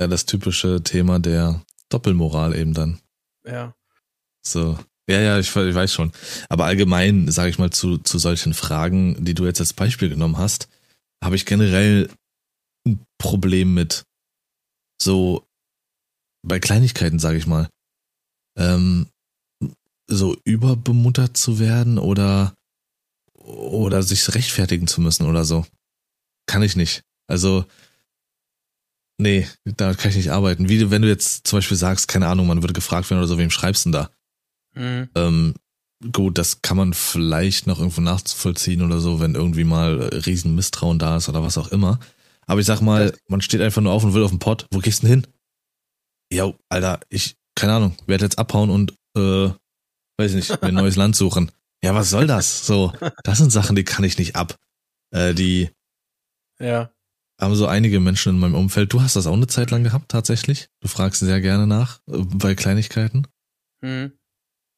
[0.00, 3.00] Ja, das typische Thema der Doppelmoral eben dann.
[3.46, 3.74] Ja.
[4.42, 4.78] So.
[5.08, 6.12] Ja, ja, ich, ich weiß schon.
[6.48, 10.38] Aber allgemein, sage ich mal, zu, zu solchen Fragen, die du jetzt als Beispiel genommen
[10.38, 10.68] hast,
[11.22, 12.10] habe ich generell
[12.86, 14.04] ein Problem mit.
[15.00, 15.46] So
[16.42, 17.68] bei Kleinigkeiten, sage ich mal.
[18.56, 19.08] Ähm,
[20.06, 22.54] so überbemuttert zu werden oder
[23.44, 25.66] oder sich rechtfertigen zu müssen oder so.
[26.46, 27.02] Kann ich nicht.
[27.26, 27.64] Also,
[29.18, 30.68] nee, da kann ich nicht arbeiten.
[30.68, 33.38] Wie wenn du jetzt zum Beispiel sagst, keine Ahnung, man würde gefragt werden oder so,
[33.38, 34.10] wem schreibst du denn da?
[34.80, 35.08] Mhm.
[35.14, 35.54] Ähm,
[36.12, 39.94] gut, das kann man vielleicht noch irgendwo nachvollziehen oder so, wenn irgendwie mal
[40.26, 41.98] riesen Misstrauen da ist oder was auch immer.
[42.46, 44.66] Aber ich sag mal, man steht einfach nur auf und will auf den Pott.
[44.70, 45.26] Wo gehst du denn hin?
[46.32, 49.50] Ja, Alter, ich, keine Ahnung, werde jetzt abhauen und, äh,
[50.18, 51.50] weiß ich nicht, mir ein neues Land suchen.
[51.84, 52.66] Ja, was soll das?
[52.66, 52.94] So,
[53.24, 54.58] das sind Sachen, die kann ich nicht ab.
[55.10, 55.68] Äh, die
[56.58, 56.90] ja.
[57.38, 58.90] haben so einige Menschen in meinem Umfeld.
[58.94, 60.70] Du hast das auch eine Zeit lang gehabt, tatsächlich.
[60.80, 63.26] Du fragst sehr gerne nach äh, bei Kleinigkeiten.
[63.82, 64.12] Mhm.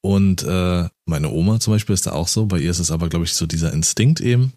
[0.02, 2.46] Und äh, meine Oma zum Beispiel ist da auch so.
[2.46, 4.54] Bei ihr ist es aber, glaube ich, so dieser Instinkt eben,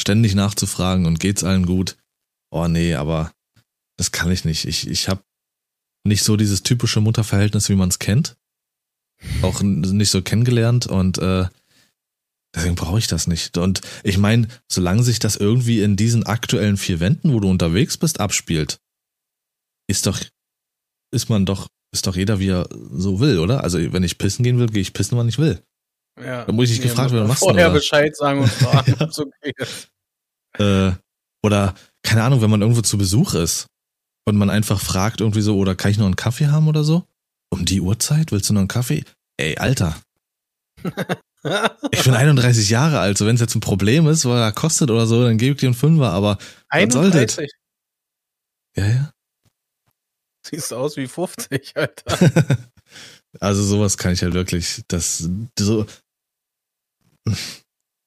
[0.00, 1.96] ständig nachzufragen und geht's allen gut.
[2.52, 3.32] Oh nee, aber
[3.96, 4.64] das kann ich nicht.
[4.64, 5.24] Ich, ich habe
[6.06, 8.36] nicht so dieses typische Mutterverhältnis, wie man es kennt
[9.42, 11.46] auch nicht so kennengelernt und äh,
[12.54, 13.58] deswegen brauche ich das nicht.
[13.58, 17.96] Und ich meine, solange sich das irgendwie in diesen aktuellen vier Wänden, wo du unterwegs
[17.96, 18.80] bist, abspielt,
[19.88, 20.18] ist doch,
[21.12, 23.64] ist man doch, ist doch jeder, wie er so will, oder?
[23.64, 25.62] Also wenn ich pissen gehen will, gehe ich pissen, wann ich will.
[26.18, 26.44] Ja.
[26.44, 29.54] Da muss ich nicht nee, gefragt werden, was Vorher Bescheid sagen und fragen, es okay.
[30.58, 30.92] Äh,
[31.42, 33.66] oder, keine Ahnung, wenn man irgendwo zu Besuch ist
[34.26, 37.04] und man einfach fragt irgendwie so, oder kann ich noch einen Kaffee haben oder so?
[37.50, 38.32] Um die Uhrzeit?
[38.32, 39.04] Willst du noch einen Kaffee?
[39.36, 40.00] Ey, Alter.
[41.90, 44.90] ich bin 31 Jahre alt, so wenn es jetzt ein Problem ist, weil er kostet
[44.90, 47.38] oder so, dann gebe ich dir einen Fünfer, aber 31?
[47.38, 47.46] was
[48.76, 49.12] Ja, ja.
[50.46, 52.18] Siehst aus wie 50, Alter.
[53.40, 55.86] also sowas kann ich halt wirklich, das, so,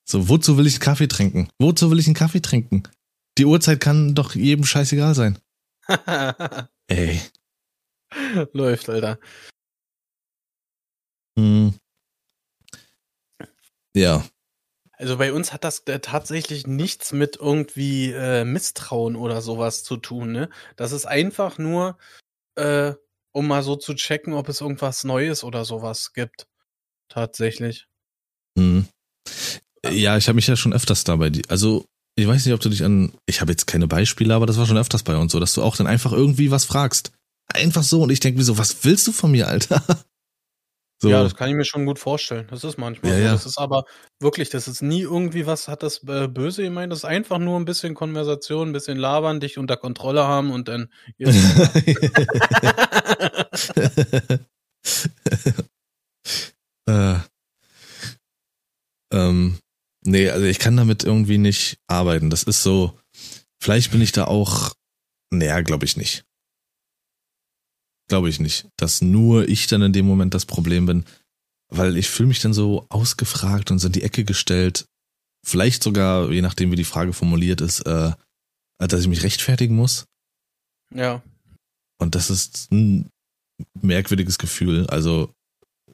[0.06, 1.50] so, wozu will ich einen Kaffee trinken?
[1.60, 2.84] Wozu will ich einen Kaffee trinken?
[3.38, 5.40] Die Uhrzeit kann doch jedem scheißegal sein.
[6.88, 7.22] Ey.
[8.54, 9.20] Läuft, Alter.
[11.38, 11.74] Hm.
[13.96, 14.24] Ja.
[14.94, 19.98] Also bei uns hat das äh, tatsächlich nichts mit irgendwie äh, Misstrauen oder sowas zu
[19.98, 20.50] tun, ne?
[20.76, 21.98] Das ist einfach nur,
[22.56, 22.94] äh,
[23.32, 26.48] um mal so zu checken, ob es irgendwas Neues oder sowas gibt.
[27.10, 27.88] Tatsächlich.
[28.58, 28.88] Hm.
[29.90, 31.32] Ja, ich habe mich ja schon öfters dabei.
[31.50, 33.14] Also, ich weiß nicht, ob du dich an.
[33.26, 35.64] Ich habe jetzt keine Beispiele, aber das war schon öfters bei uns so, dass du
[35.64, 37.12] auch dann einfach irgendwie was fragst.
[37.48, 38.04] Einfach so.
[38.04, 39.84] Und ich denke mir so, was willst du von mir, Alter?
[41.02, 41.10] So.
[41.10, 42.48] Ja, das kann ich mir schon gut vorstellen.
[42.50, 43.24] Das ist manchmal ja, so.
[43.26, 43.32] Ja.
[43.34, 43.84] Das ist aber
[44.22, 46.94] wirklich, das ist nie irgendwie was, hat das äh, böse gemeint.
[46.94, 50.70] Das ist einfach nur ein bisschen Konversation, ein bisschen labern, dich unter Kontrolle haben und
[50.70, 50.90] dann.
[56.88, 57.16] äh,
[59.14, 59.60] ähm,
[60.06, 62.30] nee, also ich kann damit irgendwie nicht arbeiten.
[62.30, 62.98] Das ist so,
[63.62, 64.72] vielleicht bin ich da auch,
[65.32, 66.24] naja, glaube ich nicht.
[68.14, 71.04] Glaube ich nicht, dass nur ich dann in dem Moment das Problem bin,
[71.70, 74.86] weil ich fühle mich dann so ausgefragt und so in die Ecke gestellt.
[75.44, 78.12] Vielleicht sogar, je nachdem wie die Frage formuliert ist, äh,
[78.78, 80.06] dass ich mich rechtfertigen muss.
[80.94, 81.24] Ja.
[81.98, 83.10] Und das ist ein
[83.82, 84.86] merkwürdiges Gefühl.
[84.92, 85.34] Also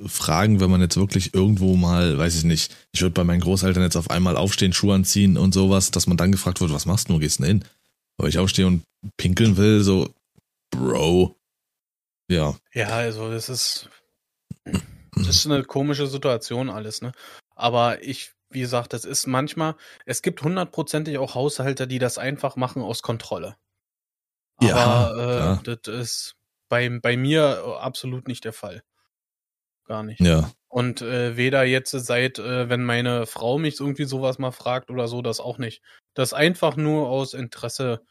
[0.06, 3.84] Fragen, wenn man jetzt wirklich irgendwo mal, weiß ich nicht, ich würde bei meinen Großeltern
[3.84, 7.08] jetzt auf einmal aufstehen, Schuhe anziehen und sowas, dass man dann gefragt wird, was machst
[7.08, 7.70] du, wo gehst du denn hin?
[8.18, 8.84] Weil ich aufstehe und
[9.16, 10.14] pinkeln will, so,
[10.70, 11.39] Bro,
[12.30, 12.56] ja.
[12.74, 13.90] Ja, also das ist,
[14.64, 17.12] das ist eine komische Situation alles, ne?
[17.56, 22.56] Aber ich, wie gesagt, das ist manchmal, es gibt hundertprozentig auch Haushalte, die das einfach
[22.56, 23.58] machen aus Kontrolle.
[24.58, 26.36] Aber ja, äh, das ist
[26.70, 28.84] bei, bei mir absolut nicht der Fall.
[29.86, 30.22] Gar nicht.
[30.22, 30.52] Ja.
[30.68, 35.08] Und äh, weder jetzt seit, äh, wenn meine Frau mich irgendwie sowas mal fragt oder
[35.08, 35.82] so, das auch nicht.
[36.14, 38.04] Das einfach nur aus Interesse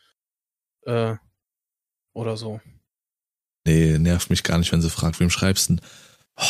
[0.86, 1.16] äh,
[2.14, 2.60] Oder so.
[3.68, 5.84] Nee, nervt mich gar nicht, wenn sie fragt, wem schreibst du denn?
[6.40, 6.44] Oh.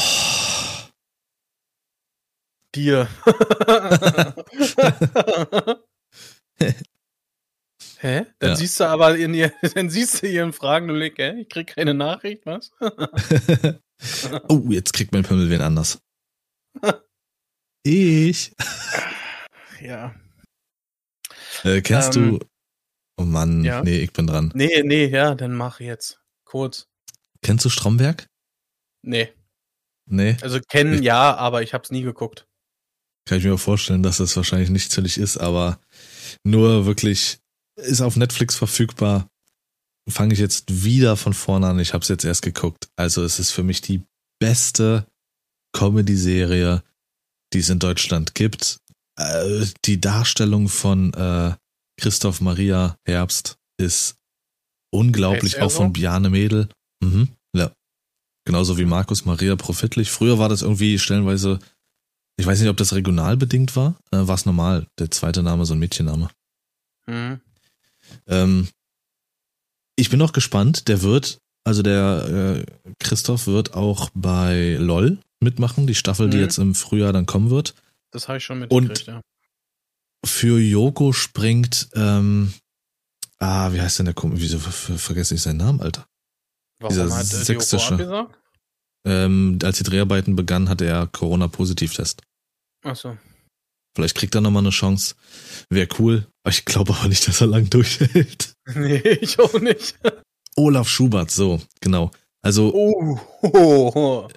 [2.77, 3.09] Dir.
[8.01, 8.27] Hä?
[8.39, 8.57] Dann Ja.
[8.57, 11.41] siehst du aber in ihr, dann siehst du ihren Fragen, du legst, hä?
[11.41, 12.71] Ich krieg keine Nachricht, was?
[14.49, 16.01] oh, jetzt kriegt mein Pimmel wen anders.
[17.83, 18.53] Ich.
[19.81, 20.15] ja.
[21.65, 22.47] Äh, kennst Ähm, du.
[23.17, 23.83] Oh Mann, ja?
[23.83, 24.53] nee, ich bin dran.
[24.55, 26.21] Nee, nee, ja, dann mach jetzt.
[26.45, 26.87] Kurz.
[27.43, 28.27] Kennst du Stromberg?
[29.03, 29.33] Nee.
[30.11, 32.47] Nee, Also kennen ja, aber ich hab's nie geguckt.
[33.29, 35.79] kann ich mir vorstellen, dass das wahrscheinlich für dich ist, aber
[36.45, 37.39] nur wirklich
[37.77, 39.29] ist auf Netflix verfügbar.
[40.09, 41.79] Fange ich jetzt wieder von vorne an.
[41.79, 42.89] Ich habe es jetzt erst geguckt.
[42.97, 44.03] Also es ist für mich die
[44.41, 45.07] beste
[45.77, 46.83] Comedy-Serie,
[47.53, 48.79] die es in Deutschland gibt.
[49.19, 51.55] Äh, die Darstellung von äh,
[52.01, 54.17] Christoph Maria Herbst ist
[54.91, 55.93] unglaublich, auch von so?
[55.93, 56.71] Bjarne Mädel.
[57.01, 57.73] Mhm, ja.
[58.45, 60.11] Genauso wie Markus Maria Profitlich.
[60.11, 61.59] Früher war das irgendwie stellenweise,
[62.39, 65.65] ich weiß nicht, ob das regional bedingt war, äh, war es normal, der zweite Name
[65.67, 66.31] so ein Mädchenname.
[67.07, 67.41] Hm.
[68.27, 68.69] Ähm,
[69.97, 75.87] ich bin auch gespannt, der wird, also der äh, Christoph wird auch bei LOL mitmachen,
[75.87, 76.43] die Staffel, die Mhm.
[76.43, 77.75] jetzt im Frühjahr dann kommen wird.
[78.11, 79.21] Das habe ich schon Und- mitgekriegt, ja.
[80.27, 82.53] Für Yoko springt, ähm,
[83.39, 84.41] ah, wie heißt denn der Kumpel?
[84.41, 86.09] Wieso ver ver vergesse ich seinen Namen, Alter?
[86.81, 88.39] Warum dieser hat äh, sächsische- abgesagt?
[89.07, 92.23] Ähm, als die Dreharbeiten begannen, hatte er Corona-Positivtest.
[92.85, 93.17] Achso.
[93.97, 95.15] Vielleicht kriegt er nochmal eine Chance.
[95.71, 96.27] Wäre cool.
[96.49, 98.53] Ich glaube aber nicht, dass er lang durchhält.
[98.75, 99.99] Nee, ich auch nicht.
[100.57, 102.11] Olaf Schubert, so, genau.
[102.43, 103.49] Also, Oh, oh,
[103.95, 104.29] oh.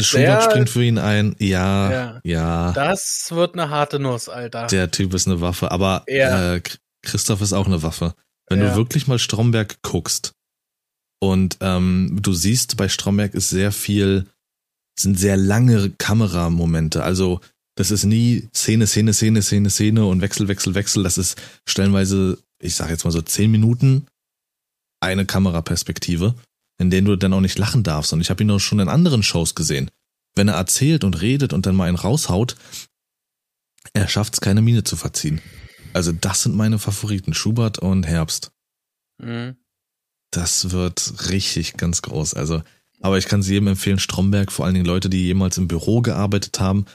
[0.00, 1.34] Schubert der- springt für ihn ein.
[1.38, 2.20] Ja, Ja.
[2.22, 2.72] ja.
[2.72, 4.68] Das wird eine harte Nuss, Alter.
[4.68, 5.70] Der Typ ist eine Waffe.
[5.72, 6.54] Aber Ja.
[6.54, 6.62] äh,
[7.04, 8.14] Christoph ist auch eine Waffe.
[8.48, 8.70] Wenn Ja.
[8.70, 10.32] du wirklich mal Stromberg guckst
[11.22, 14.26] und ähm, du siehst, bei Stromberg ist sehr viel,
[14.98, 17.04] sind sehr lange Kameramomente.
[17.04, 17.40] Also
[17.76, 21.04] das ist nie Szene, Szene, Szene, Szene, Szene und Wechsel, Wechsel, Wechsel.
[21.04, 24.08] Das ist stellenweise, ich sag jetzt mal so zehn Minuten
[24.98, 26.34] eine Kameraperspektive,
[26.78, 28.12] in denen du dann auch nicht lachen darfst.
[28.12, 29.92] Und ich habe ihn auch schon in anderen Shows gesehen.
[30.34, 32.56] Wenn er erzählt und redet und dann mal einen raushaut,
[33.92, 35.40] er schafft es, keine Miene zu verziehen.
[35.92, 38.50] Also das sind meine Favoriten, Schubert und Herbst.
[39.18, 39.61] Mhm.
[40.32, 42.34] Das wird richtig ganz groß.
[42.34, 42.62] Also,
[43.00, 46.00] aber ich kann es jedem empfehlen, Stromberg, vor allen Dingen Leute, die jemals im Büro
[46.02, 46.86] gearbeitet haben.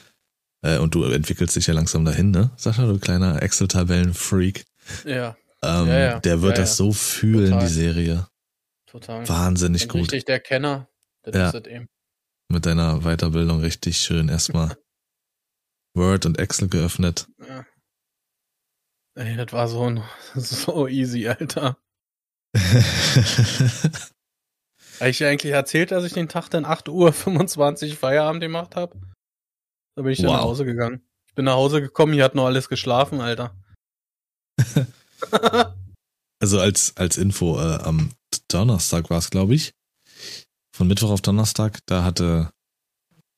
[0.63, 2.49] Äh, und du entwickelst dich ja langsam dahin, ne?
[2.57, 4.65] Sascha, du kleiner Excel-Tabellen-Freak.
[5.05, 6.19] Ja, Ähm, Ja, ja.
[6.19, 7.67] Der wird Ja, das so fühlen, Total.
[7.67, 8.27] die Serie.
[8.87, 9.27] total.
[9.29, 10.01] Wahnsinnig Und gut.
[10.01, 10.87] Richtig der Kenner.
[11.23, 11.49] Das Ja.
[11.49, 11.87] ist es eben.
[12.49, 14.77] Mit deiner Weiterbildung richtig schön erstmal
[15.95, 17.27] Word und Excel geöffnet.
[17.47, 17.65] Ja.
[19.15, 20.03] Ey, das war so, ein,
[20.35, 21.77] so easy, Alter.
[24.99, 28.99] Habe ich eigentlich erzählt, dass ich den Tag dann 8.25 Uhr Feierabend gemacht habe?
[29.95, 30.35] Da bin ich dann Wow.
[30.37, 31.01] nach Hause gegangen.
[31.27, 33.55] Ich bin nach Hause gekommen, hier hat noch alles geschlafen, Alter.
[36.39, 38.11] Also als, als Info, äh, am
[38.47, 39.73] Donnerstag war es, glaube ich.
[40.71, 42.51] Von Mittwoch auf Donnerstag, da hatte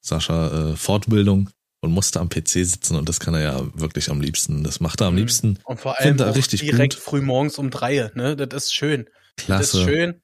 [0.01, 1.49] Sascha äh, Fortbildung
[1.81, 4.63] und musste am PC sitzen und das kann er ja wirklich am liebsten.
[4.63, 5.19] Das macht er am Mhm.
[5.19, 5.59] liebsten.
[5.63, 7.03] Und vor allem er auch richtig direkt gut.
[7.03, 8.35] früh morgens um drei, ne?
[8.35, 9.07] Das ist schön.
[9.37, 9.79] Das Klasse.
[9.79, 10.21] ist schön.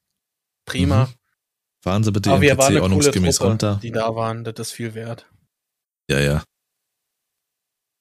[0.65, 1.05] Prima.
[1.05, 1.13] Mhm.
[1.83, 3.79] Fahren Sie bitte Aber Ihren PC ordnungsgemäß Truppe, runter.
[3.83, 4.43] die da waren.
[4.43, 5.29] Das ist viel wert.
[6.09, 6.43] Ja, ja.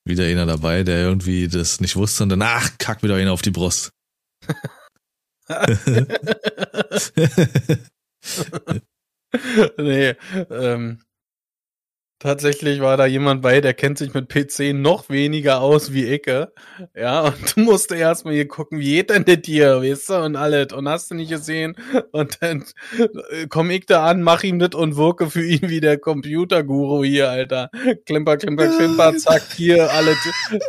[0.07, 3.43] Wieder einer dabei, der irgendwie das nicht wusste und dann, ach, kack wieder einer auf
[3.43, 3.91] die Brust.
[9.79, 10.15] nee,
[10.51, 11.01] ähm,
[12.25, 16.55] tatsächlich war da jemand bei, der kennt sich mit PC noch weniger aus wie Icke.
[16.97, 20.37] Ja, und du musst erstmal hier gucken, wie geht denn das hier, weißt du, und
[20.37, 20.73] alles.
[20.73, 21.77] Und hast du nicht gesehen?
[22.13, 22.65] Und dann
[23.31, 27.05] äh, komm ich da an, mach ihm das und wirke für ihn wie der Computerguru
[27.05, 27.71] hier, Alter.
[28.07, 30.17] Klimper, klimper, klimper, zack, hier, alles.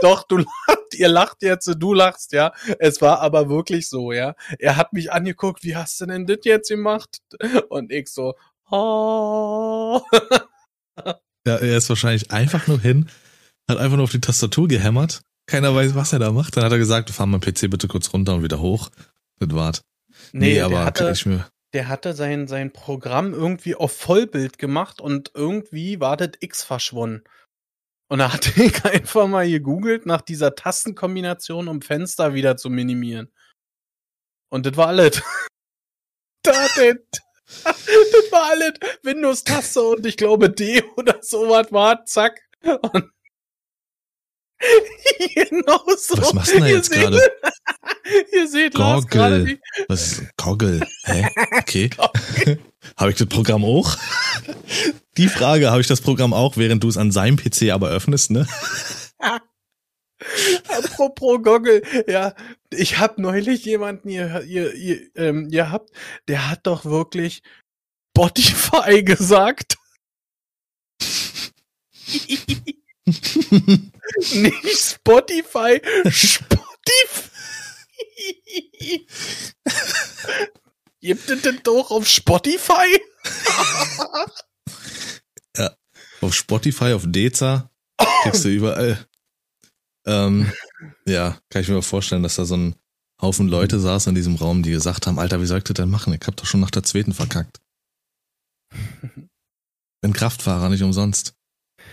[0.01, 2.51] Doch, du lacht, ihr lacht jetzt, du lachst, ja.
[2.79, 4.35] Es war aber wirklich so, ja.
[4.59, 7.21] Er hat mich angeguckt, wie hast du denn das jetzt gemacht?
[7.69, 8.33] Und ich so,
[8.69, 10.01] oh.
[11.45, 13.09] Ja, er ist wahrscheinlich einfach nur hin,
[13.69, 15.21] hat einfach nur auf die Tastatur gehämmert.
[15.47, 16.57] Keiner weiß, was er da macht.
[16.57, 18.89] Dann hat er gesagt, fahr mal PC bitte kurz runter und wieder hoch.
[19.39, 19.81] Das war's.
[20.31, 21.47] Nee, der aber hatte, ich mir.
[21.73, 27.23] der hatte sein, sein Programm irgendwie auf Vollbild gemacht und irgendwie war das X verschwunden.
[28.07, 33.31] Und da hatte ich einfach mal gegoogelt nach dieser Tastenkombination, um Fenster wieder zu minimieren.
[34.49, 35.21] Und das war alles.
[36.43, 37.21] das, das,
[37.63, 38.73] das war alles.
[39.03, 42.41] Windows-Taste und ich glaube D oder sowas war, zack.
[42.63, 43.11] Und
[45.35, 46.17] genau so.
[46.17, 47.19] Was machst du denn jetzt gerade?
[48.33, 49.59] Ihr seht Goggle.
[49.87, 50.85] Was ist Goggle?
[51.03, 51.27] Hä?
[51.59, 51.89] Okay.
[52.97, 53.97] habe ich das Programm auch?
[55.17, 58.31] Die Frage, habe ich das Programm auch, während du es an seinem PC aber öffnest,
[58.31, 58.47] ne?
[60.67, 62.33] Apropos Goggle, ja,
[62.71, 65.91] ich habe neulich jemanden ihr, ihr, ihr, ähm, gehabt,
[66.27, 67.41] der hat doch wirklich
[68.15, 69.77] Spotify gesagt.
[74.33, 77.31] Nicht Spotify, Spotify.
[81.01, 82.99] Gibt es denn doch auf Spotify?
[86.21, 87.69] auf Spotify, auf Deza,
[88.23, 89.07] kriegst du überall.
[90.05, 90.51] Ähm,
[91.05, 92.75] ja, kann ich mir vorstellen, dass da so ein
[93.21, 95.89] Haufen Leute saßen in diesem Raum, die gesagt haben, Alter, wie soll ich das denn
[95.89, 96.13] machen?
[96.13, 97.61] Ich hab doch schon nach der zweiten verkackt.
[100.01, 101.35] Bin Kraftfahrer, nicht umsonst.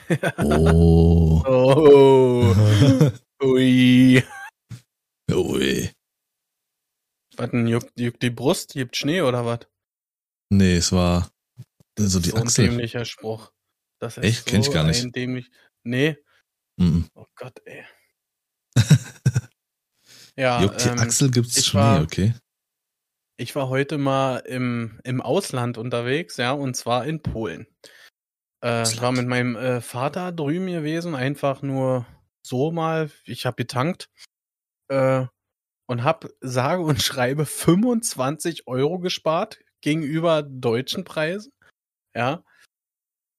[0.39, 1.43] Oh.
[1.47, 2.55] Oh.
[3.43, 4.23] Ui.
[5.31, 5.91] Ui.
[7.37, 8.73] Was denn, juckt, juckt die Brust?
[8.75, 9.61] Gibt Schnee oder was?
[10.51, 11.31] Nee, es war
[11.99, 12.69] so die so ein Achsel.
[12.69, 13.53] dämlicher Spruch.
[13.99, 14.47] Das ist Echt?
[14.47, 15.03] Kenn ich so gar nicht.
[15.03, 15.51] Ein dämlich
[15.85, 16.17] nee.
[16.77, 17.09] Mhm.
[17.15, 17.85] Oh Gott, ey.
[20.37, 22.35] Ja, Juckt die ähm, Achsel gibt's ich Schnee, war- okay.
[23.37, 27.67] ich war heute mal im, im Ausland unterwegs, ja, und zwar in Polen.
[28.65, 32.07] Äh, ich war mit meinem äh, Vater drüben gewesen, einfach nur
[32.47, 33.11] so mal.
[33.25, 34.09] Ich habe getankt
[34.89, 35.27] äh,
[35.87, 41.53] und habe sage und schreibe 25 Euro gespart gegenüber deutschen Preisen.
[42.15, 42.45] Ja,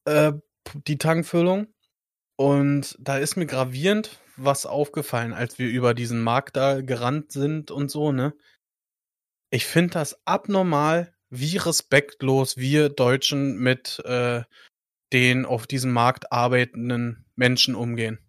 [0.05, 0.33] äh,
[0.87, 1.67] die Tankfüllung.
[2.35, 7.71] Und da ist mir gravierend was aufgefallen, als wir über diesen Markt da gerannt sind
[7.71, 8.33] und so, ne?
[9.49, 14.43] Ich finde das abnormal, wie respektlos wir Deutschen mit äh,
[15.13, 18.19] den auf diesem Markt arbeitenden Menschen umgehen.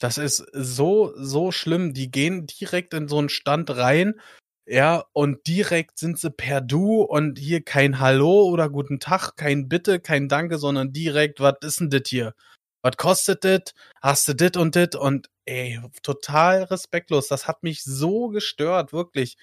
[0.00, 1.94] Das ist so, so schlimm.
[1.94, 4.20] Die gehen direkt in so einen Stand rein,
[4.66, 9.68] ja, und direkt sind sie per Du und hier kein Hallo oder guten Tag, kein
[9.68, 12.34] Bitte, kein Danke, sondern direkt, was ist denn das hier?
[12.82, 13.74] Was kostet das?
[14.02, 14.96] Hast du das und das?
[14.96, 17.28] Und ey, total respektlos.
[17.28, 19.36] Das hat mich so gestört, wirklich.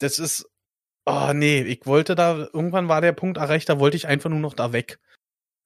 [0.00, 0.48] Das ist,
[1.06, 4.40] oh nee, ich wollte da, irgendwann war der Punkt erreicht, da wollte ich einfach nur
[4.40, 5.00] noch da weg.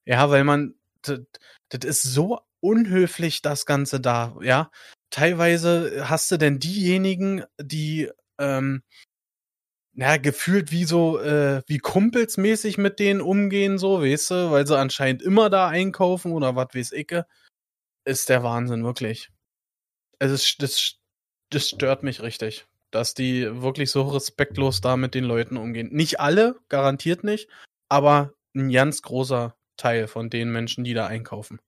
[0.05, 1.21] Ja, weil man, das,
[1.69, 4.71] das ist so unhöflich, das Ganze da, ja.
[5.11, 8.83] Teilweise hast du denn diejenigen, die, ähm,
[9.99, 14.77] na, gefühlt wie so, äh, wie kumpelsmäßig mit denen umgehen, so, weißt du, weil sie
[14.77, 17.13] anscheinend immer da einkaufen oder was weiß ich,
[18.05, 19.29] ist der Wahnsinn, wirklich.
[20.17, 20.95] Es ist, das,
[21.49, 25.89] das stört mich richtig, dass die wirklich so respektlos da mit den Leuten umgehen.
[25.91, 27.49] Nicht alle, garantiert nicht,
[27.89, 31.59] aber ein ganz großer Teil von den Menschen, die da einkaufen.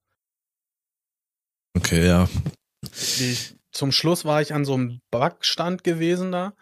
[1.77, 2.29] Okay, ja.
[2.81, 3.37] Die,
[3.73, 6.53] zum Schluss war ich an so einem Backstand gewesen da.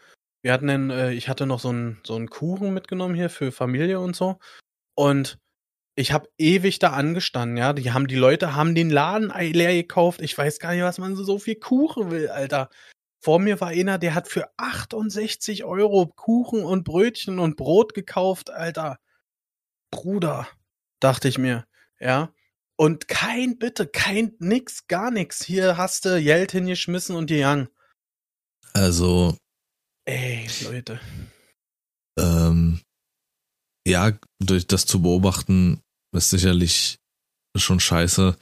[0.42, 3.52] Wir hatten dann, äh, ich hatte noch so einen so einen Kuchen mitgenommen hier für
[3.52, 4.40] Familie und so.
[4.96, 5.40] Und
[5.96, 7.74] ich habe ewig da angestanden, ja.
[7.74, 10.22] Die haben, die Leute haben den Laden leer gekauft.
[10.22, 12.70] Ich weiß gar nicht, was man so, so viel Kuchen will, Alter.
[13.22, 18.50] Vor mir war einer, der hat für 68 Euro Kuchen und Brötchen und Brot gekauft,
[18.50, 18.98] Alter.
[19.92, 20.48] Bruder,
[21.02, 21.66] dachte ich mir,
[22.00, 22.34] ja.
[22.78, 25.44] Und kein Bitte, kein nix, gar nix.
[25.44, 27.68] Hier hast du Geld hingeschmissen und gegangen.
[28.74, 29.36] Also,
[30.10, 31.00] Ey, Leute.
[32.20, 32.82] ähm,
[33.88, 35.82] ja, durch das zu beobachten
[36.18, 36.98] ist sicherlich
[37.56, 38.36] schon scheiße.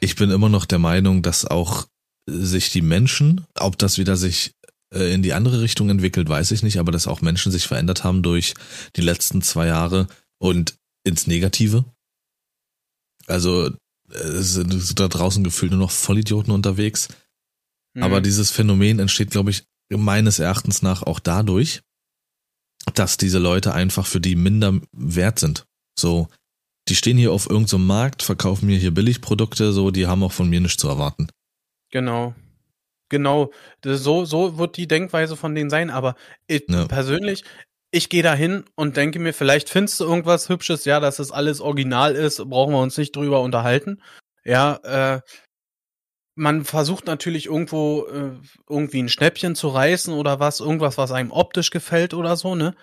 [0.00, 1.86] Ich bin immer noch der Meinung, dass auch
[2.28, 4.52] sich die Menschen, ob das wieder sich
[4.94, 8.04] äh, in die andere Richtung entwickelt, weiß ich nicht, aber dass auch Menschen sich verändert
[8.04, 8.52] haben durch
[8.94, 11.86] die letzten zwei Jahre und ins Negative.
[13.26, 13.70] Also
[14.10, 17.08] es sind da draußen gefühlt nur noch Vollidioten unterwegs.
[17.96, 18.02] Hm.
[18.02, 21.82] Aber dieses Phänomen entsteht, glaube ich, meines Erachtens nach auch dadurch,
[22.94, 25.66] dass diese Leute einfach für die minder wert sind.
[25.98, 26.28] So,
[26.88, 30.48] die stehen hier auf irgendeinem Markt, verkaufen mir hier Billigprodukte, so, die haben auch von
[30.48, 31.28] mir nichts zu erwarten.
[31.90, 32.34] Genau.
[33.10, 33.50] Genau.
[33.80, 35.90] Das, so, so wird die Denkweise von denen sein.
[35.90, 36.14] Aber
[36.46, 36.86] ich, Ja.
[36.86, 37.44] persönlich,
[37.90, 41.30] ich gehe da hin und denke mir, vielleicht findest du irgendwas Hübsches, ja, dass es
[41.30, 44.02] alles original ist, brauchen wir uns nicht drüber unterhalten.
[44.44, 44.76] Ja,
[45.16, 45.20] äh,
[46.38, 48.30] man versucht natürlich irgendwo äh,
[48.68, 52.74] irgendwie ein Schnäppchen zu reißen oder was, irgendwas, was einem optisch gefällt oder so, ne?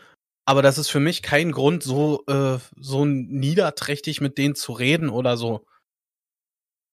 [0.45, 5.10] Aber das ist für mich kein Grund, so, äh, so niederträchtig mit denen zu reden
[5.10, 5.66] oder so.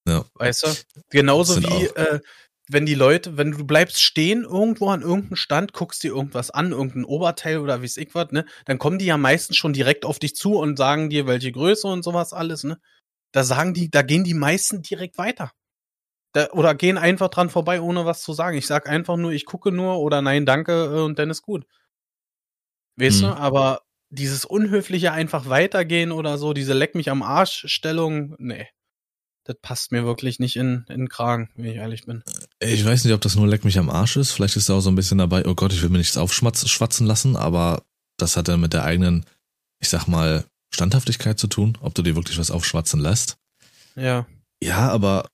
[0.09, 0.25] Ja.
[0.35, 0.69] Weißt du?
[1.11, 2.21] Genauso wie, äh,
[2.69, 6.73] wenn die Leute, wenn du bleibst stehen irgendwo an irgendeinem Stand, guckst dir irgendwas an,
[6.73, 8.47] irgendein Oberteil oder wie es ich was, ne?
[8.65, 11.89] Dann kommen die ja meistens schon direkt auf dich zu und sagen dir, welche Größe
[11.89, 12.79] und sowas alles, ne?
[13.33, 15.53] Da sagen die, da gehen die meisten direkt weiter.
[16.33, 18.57] Da, oder gehen einfach dran vorbei, ohne was zu sagen.
[18.57, 21.67] Ich sag einfach nur, ich gucke nur oder nein, danke äh, und dann ist gut.
[22.97, 23.29] Weißt Hm.
[23.29, 28.67] du, aber dieses unhöfliche einfach weitergehen oder so, diese Leck mich am Arsch-Stellung, nee.
[29.45, 32.23] Das passt mir wirklich nicht in, in den Kragen, wenn ich ehrlich bin.
[32.61, 34.31] Ich weiß nicht, ob das nur leck mich am Arsch ist.
[34.31, 37.07] Vielleicht ist da auch so ein bisschen dabei, oh Gott, ich will mir nichts aufschwatzen
[37.07, 37.83] lassen, aber
[38.19, 39.27] das hat dann mit der eigenen,
[39.81, 43.37] ich sag mal, Standhaftigkeit zu tun, ob du dir wirklich was aufschwatzen lässt.
[43.97, 44.27] Ja.
[44.63, 45.27] Ja, aber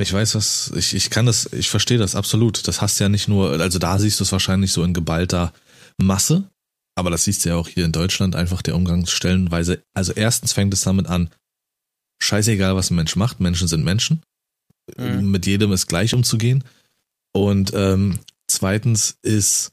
[0.00, 2.66] ich weiß was, ich, ich kann das, ich verstehe das absolut.
[2.66, 5.52] Das hast ja nicht nur, also da siehst du es wahrscheinlich so in geballter
[5.98, 6.50] Masse,
[6.96, 9.82] aber das siehst du ja auch hier in Deutschland einfach der Umgangsstellenweise.
[9.94, 11.30] Also erstens fängt es damit an,
[12.22, 14.22] scheißegal, was ein Mensch macht, Menschen sind Menschen.
[14.96, 15.30] Mhm.
[15.30, 16.64] Mit jedem ist gleich umzugehen.
[17.32, 19.72] Und ähm, zweitens ist,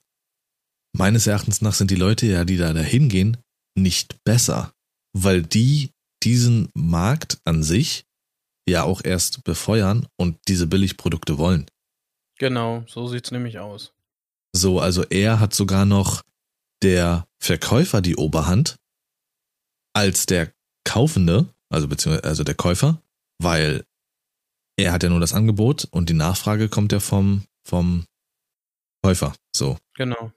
[0.95, 3.37] meines Erachtens nach sind die Leute ja, die da dahin gehen,
[3.75, 4.73] nicht besser,
[5.13, 5.91] weil die
[6.23, 8.06] diesen Markt an sich
[8.67, 11.65] ja auch erst befeuern und diese Billigprodukte wollen.
[12.37, 13.93] Genau, so sieht's nämlich aus.
[14.53, 16.23] So, also er hat sogar noch
[16.83, 18.77] der Verkäufer die Oberhand
[19.93, 20.51] als der
[20.83, 23.01] Kaufende, also beziehungsweise also der Käufer,
[23.39, 23.83] weil
[24.77, 28.05] er hat ja nur das Angebot und die Nachfrage kommt ja vom, vom
[29.03, 29.33] Käufer.
[29.55, 29.77] So.
[29.95, 30.31] Genau.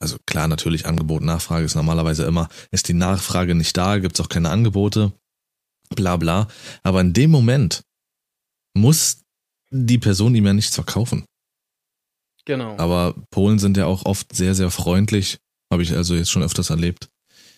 [0.00, 4.30] Also klar, natürlich Angebot, Nachfrage ist normalerweise immer, ist die Nachfrage nicht da, gibt's auch
[4.30, 5.12] keine Angebote,
[5.94, 6.48] bla bla.
[6.82, 7.82] Aber in dem Moment
[8.74, 9.22] muss
[9.70, 11.24] die Person ihm ja nichts verkaufen.
[12.44, 12.76] Genau.
[12.78, 15.38] Aber Polen sind ja auch oft sehr, sehr freundlich.
[15.72, 17.08] Habe ich also jetzt schon öfters erlebt.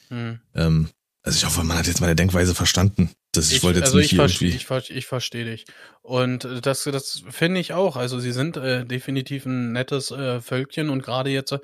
[0.09, 0.41] Hm.
[0.55, 0.91] Ähm,
[1.25, 3.11] also ich hoffe, man hat jetzt meine Denkweise verstanden.
[3.33, 4.49] Das, ich, Ich, wollte jetzt also nicht ich, irgendwie.
[4.49, 5.65] ich, ver- ich verstehe dich.
[6.03, 7.97] Und das, das finde ich auch.
[7.97, 11.61] Also sie sind äh, definitiv ein nettes äh, Völkchen und gerade jetzt, äh,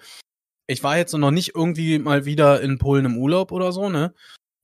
[0.67, 4.15] ich war jetzt noch nicht irgendwie mal wieder in Polen im Urlaub oder so, ne?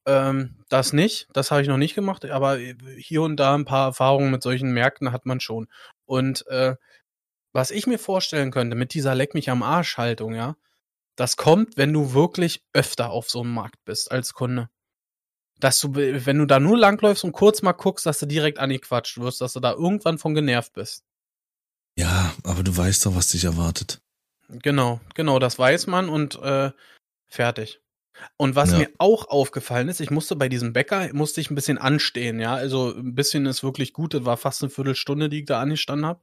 [0.07, 3.89] Ähm, das nicht, das habe ich noch nicht gemacht, aber hier und da ein paar
[3.89, 5.69] Erfahrungen mit solchen Märkten hat man schon.
[6.05, 6.77] Und äh,
[7.53, 10.57] was ich mir vorstellen könnte mit dieser Leck mich am Arsch Haltung, ja,
[11.17, 14.69] das kommt, wenn du wirklich öfter auf so einem Markt bist als Kunde
[15.61, 19.19] dass du, wenn du da nur langläufst und kurz mal guckst, dass du direkt angequatscht
[19.19, 21.05] wirst, dass du da irgendwann von genervt bist.
[21.97, 24.03] Ja, aber du weißt doch, was dich erwartet.
[24.49, 26.71] Genau, genau, das weiß man und äh,
[27.29, 27.81] fertig.
[28.37, 28.79] Und was Ja.
[28.79, 32.55] mir auch aufgefallen ist, ich musste bei diesem Bäcker, musste ich ein bisschen anstehen, ja.
[32.55, 36.07] Also ein bisschen ist wirklich gut, das war fast eine Viertelstunde, die ich da angestanden
[36.07, 36.21] habe.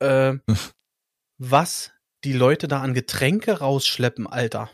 [0.00, 0.38] Äh,
[1.38, 1.92] was
[2.24, 4.70] die Leute da an Getränke rausschleppen, Alter.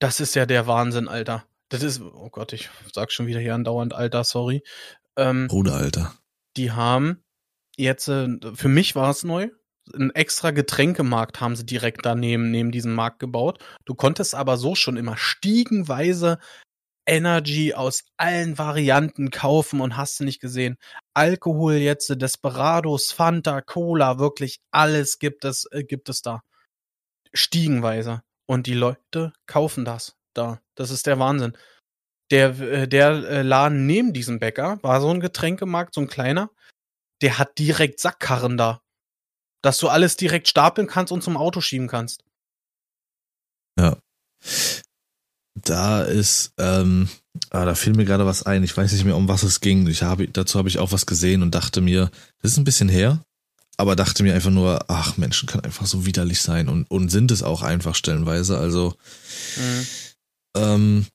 [0.00, 1.44] Das ist ja der Wahnsinn, Alter.
[1.70, 4.62] Das ist, oh Gott, ich sag schon wieder hier andauernd, Alter, sorry.
[5.16, 6.14] Ähm, Bruder, Alter.
[6.56, 7.24] die haben
[7.76, 9.50] jetzt, äh, für mich war es neu,
[9.94, 13.62] einen extra Getränkemarkt haben sie direkt daneben, neben diesem Markt gebaut.
[13.84, 16.38] Du konntest aber so schon immer stiegenweise
[17.08, 20.76] Energy aus allen Varianten kaufen und hast du nicht gesehen.
[21.14, 26.42] Alkohol jetzt, Desperados, Fanta, Cola, wirklich alles gibt es, äh, gibt es da.
[27.32, 28.22] Stiegenweise.
[28.46, 30.60] Und die Leute kaufen das da.
[30.74, 31.56] Das ist der Wahnsinn.
[32.30, 36.50] Der, äh, der äh, Laden neben diesem Bäcker war so ein Getränkemarkt, so ein kleiner.
[37.22, 38.82] Der hat direkt Sackkarren da.
[39.68, 42.24] Dass du alles direkt stapeln kannst und zum Auto schieben kannst.
[43.78, 43.98] Ja.
[45.56, 47.10] Da ist, ähm,
[47.50, 48.64] ah, da fiel mir gerade was ein.
[48.64, 49.86] Ich weiß nicht mehr, um was es ging.
[49.86, 52.10] Ich habe, dazu habe ich auch was gesehen und dachte mir,
[52.40, 53.22] das ist ein bisschen her,
[53.76, 57.30] aber dachte mir einfach nur, ach, Menschen können einfach so widerlich sein und, und sind
[57.30, 58.56] es auch einfach stellenweise.
[58.56, 58.94] Also,
[59.58, 59.86] Mhm.
[60.56, 61.06] ähm,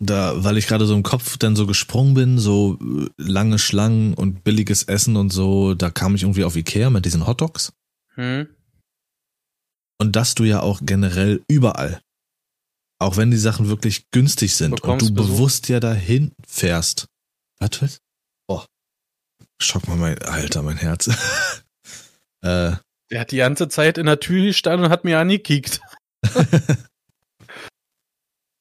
[0.00, 4.14] da, weil ich gerade so im Kopf dann so gesprungen bin, so äh, lange Schlangen
[4.14, 7.72] und billiges Essen und so, da kam ich irgendwie auf Ikea mit diesen Hotdogs.
[8.14, 8.48] Hm?
[9.98, 12.00] Und dass du ja auch generell überall,
[12.98, 15.34] auch wenn die Sachen wirklich günstig sind Bekommst und du Besuch.
[15.36, 17.06] bewusst ja dahin fährst.
[17.58, 17.82] Was?
[17.82, 18.00] was?
[18.48, 18.64] Oh.
[19.60, 21.08] Schock mal mein, Alter, mein Herz.
[22.42, 22.72] äh,
[23.10, 25.82] Der hat die ganze Zeit in der Tür gestanden und hat mir angekickt.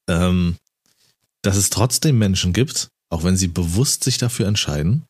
[0.10, 0.58] ähm,
[1.42, 5.06] dass es trotzdem Menschen gibt, auch wenn sie bewusst sich dafür entscheiden,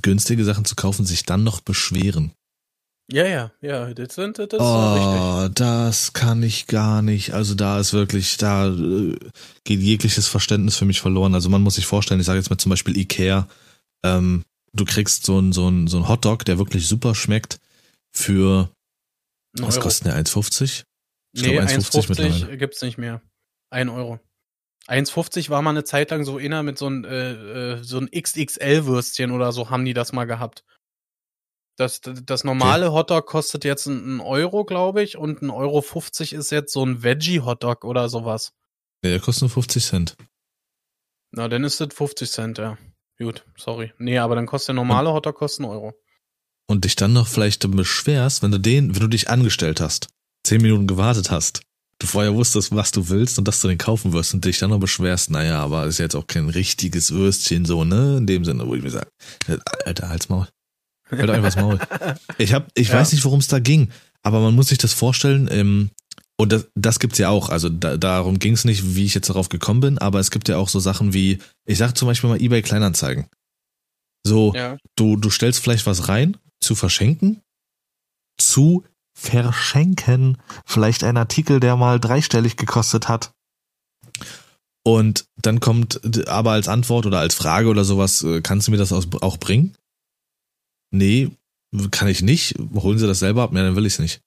[0.00, 2.32] günstige Sachen zu kaufen, sich dann noch beschweren.
[3.10, 4.60] Ja, ja, ja, das, sind, das ist richtig.
[4.60, 7.32] Oh, das kann ich gar nicht.
[7.34, 9.16] Also da ist wirklich, da äh,
[9.64, 11.34] geht jegliches Verständnis für mich verloren.
[11.34, 13.48] Also man muss sich vorstellen, ich sage jetzt mal zum Beispiel Ikea,
[14.04, 17.58] ähm, du kriegst so ein so ein so ein Hotdog, der wirklich super schmeckt
[18.12, 18.70] für
[19.58, 19.84] was Euro.
[19.84, 20.84] kostet der 1,50?
[21.34, 22.46] Ich Nee, glaub, 1,50 mittlerweile.
[22.46, 23.20] 1,50 gibt's nicht mehr.
[23.70, 24.20] Ein Euro.
[24.88, 27.32] 1,50 war mal eine Zeit lang so inner mit so ein, äh,
[27.74, 30.64] äh, so ein XXL-Würstchen oder so haben die das mal gehabt.
[31.78, 36.50] Das, das normale Hotdog kostet jetzt einen Euro, glaube ich, und ein Euro 50 ist
[36.50, 38.52] jetzt so ein Veggie-Hotdog oder sowas.
[39.02, 40.16] Nee, der kostet nur 50 Cent.
[41.30, 42.76] Na, dann ist das 50 Cent, ja.
[43.18, 43.92] Gut, sorry.
[43.98, 45.94] Nee, aber dann kostet der normale Hotdog kostet einen Euro.
[46.68, 50.08] Und dich dann noch vielleicht beschwerst, wenn du den, wenn du dich angestellt hast,
[50.44, 51.62] zehn Minuten gewartet hast,
[52.02, 54.70] du vorher wusstest, was du willst und dass du den kaufen wirst und dich dann
[54.70, 58.18] noch beschwerst, naja, aber ist jetzt auch kein richtiges Würstchen so, ne?
[58.18, 59.08] In dem Sinne, wo ich mir sage,
[59.84, 60.48] alter Halsmaul.
[61.10, 61.78] Halt einfach das Maul.
[62.38, 62.94] Ich hab, ich ja.
[62.94, 63.90] weiß nicht, worum es da ging,
[64.22, 65.90] aber man muss sich das vorstellen, ähm,
[66.38, 67.50] und das, das gibt's ja auch.
[67.50, 70.56] Also da, darum ging's nicht, wie ich jetzt darauf gekommen bin, aber es gibt ja
[70.56, 73.26] auch so Sachen wie, ich sag zum Beispiel mal eBay Kleinanzeigen.
[74.24, 74.76] So, ja.
[74.96, 77.42] du, du stellst vielleicht was rein, zu verschenken,
[78.38, 78.84] zu
[79.14, 80.38] verschenken.
[80.64, 83.32] Vielleicht ein Artikel, der mal dreistellig gekostet hat.
[84.84, 88.78] Und dann kommt aber als Antwort oder als Frage oder sowas, äh, kannst du mir
[88.78, 89.76] das auch bringen?
[90.90, 91.30] Nee,
[91.90, 92.56] kann ich nicht.
[92.74, 93.52] Holen Sie das selber ab?
[93.54, 94.20] Ja, dann will ich es nicht.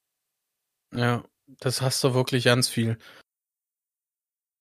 [0.95, 1.23] Ja,
[1.59, 2.97] das hast du wirklich ganz viel.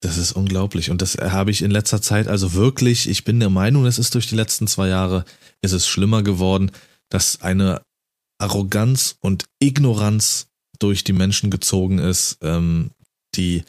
[0.01, 0.91] Das ist unglaublich.
[0.91, 4.15] Und das habe ich in letzter Zeit, also wirklich, ich bin der Meinung, es ist
[4.15, 5.25] durch die letzten zwei Jahre,
[5.63, 6.73] ist es schlimmer geworden,
[7.09, 7.81] dass eine
[8.39, 12.91] Arroganz und Ignoranz durch die Menschen gezogen ist, ähm,
[13.35, 13.65] die,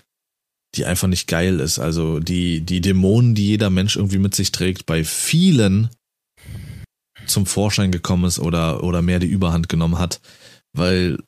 [0.76, 1.80] die einfach nicht geil ist.
[1.80, 5.90] Also die, die Dämonen, die jeder Mensch irgendwie mit sich trägt, bei vielen
[7.28, 10.22] zum Vorschein gekommen ist oder, oder mehr die Überhand genommen hat.
[10.74, 11.20] Weil,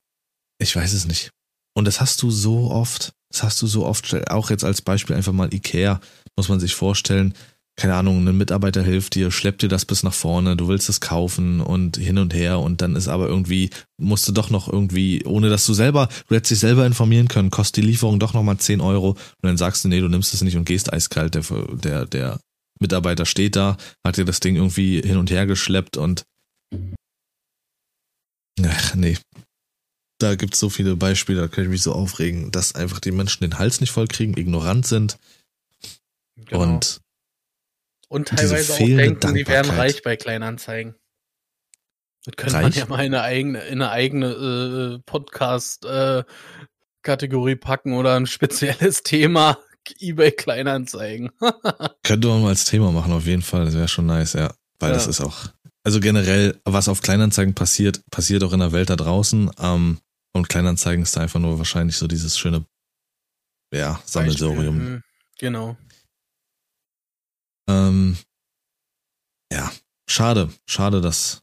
[0.60, 1.32] ich weiß es nicht.
[1.76, 5.16] Und das hast du so oft, das hast du so oft, auch jetzt als Beispiel
[5.16, 6.02] einfach mal Ikea,
[6.36, 7.34] muss man sich vorstellen,
[7.78, 11.00] keine Ahnung, ein Mitarbeiter hilft dir, schleppt dir das bis nach vorne, du willst es
[11.00, 13.70] kaufen und hin und her und dann ist aber irgendwie,
[14.02, 17.52] musst du doch noch irgendwie, ohne dass du selber, du hättest dich selber informieren können,
[17.52, 20.42] kostet die Lieferung doch nochmal 10 Euro und dann sagst du, nee, du nimmst es
[20.42, 21.44] nicht und gehst eiskalt, der,
[21.76, 22.40] der, der
[22.80, 26.26] Mitarbeiter steht da, hat dir das Ding irgendwie hin und her geschleppt und
[28.64, 29.18] ach nee.
[30.20, 33.42] Da gibt's so viele Beispiele, da könnte ich mich so aufregen, dass einfach die Menschen
[33.42, 35.20] den Hals nicht voll kriegen, ignorant sind
[36.46, 36.64] genau.
[36.64, 37.02] und
[38.10, 40.96] und teilweise auch denken, die werden reich bei Kleinanzeigen.
[42.26, 42.64] Das könnte reich?
[42.64, 48.26] man ja mal in eine eigene, in eine eigene äh, Podcast-Kategorie äh, packen oder ein
[48.28, 49.60] spezielles Thema
[50.00, 51.32] eBay Kleinanzeigen.
[52.04, 53.64] könnte man mal als Thema machen, auf jeden Fall.
[53.66, 54.54] Das wäre schon nice, ja.
[54.80, 54.96] Weil ja.
[54.96, 55.48] das ist auch,
[55.84, 59.50] also generell, was auf Kleinanzeigen passiert, passiert auch in der Welt da draußen.
[59.60, 60.00] Ähm,
[60.34, 62.66] und Kleinanzeigen ist da einfach nur wahrscheinlich so dieses schöne,
[63.74, 64.78] ja, Sammelsorium.
[64.78, 65.02] Mhm.
[65.40, 65.78] Genau.
[67.68, 68.18] Ähm,
[69.52, 69.72] ja,
[70.10, 71.42] schade, schade, dass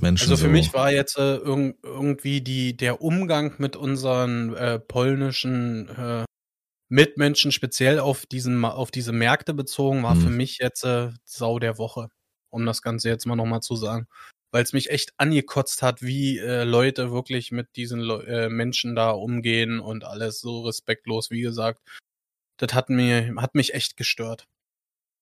[0.00, 0.30] Menschen.
[0.30, 4.78] Also für so mich war jetzt äh, irg irgendwie die, der Umgang mit unseren äh,
[4.78, 6.24] polnischen äh,
[6.88, 10.22] Mitmenschen, speziell auf diesen, auf diese Märkte bezogen, war hm.
[10.22, 12.08] für mich jetzt äh, Sau der Woche,
[12.50, 14.06] um das Ganze jetzt mal nochmal zu sagen.
[14.50, 18.94] Weil es mich echt angekotzt hat, wie äh, Leute wirklich mit diesen Le äh, Menschen
[18.94, 21.82] da umgehen und alles so respektlos, wie gesagt.
[22.56, 24.46] Das hat mir, hat mich echt gestört.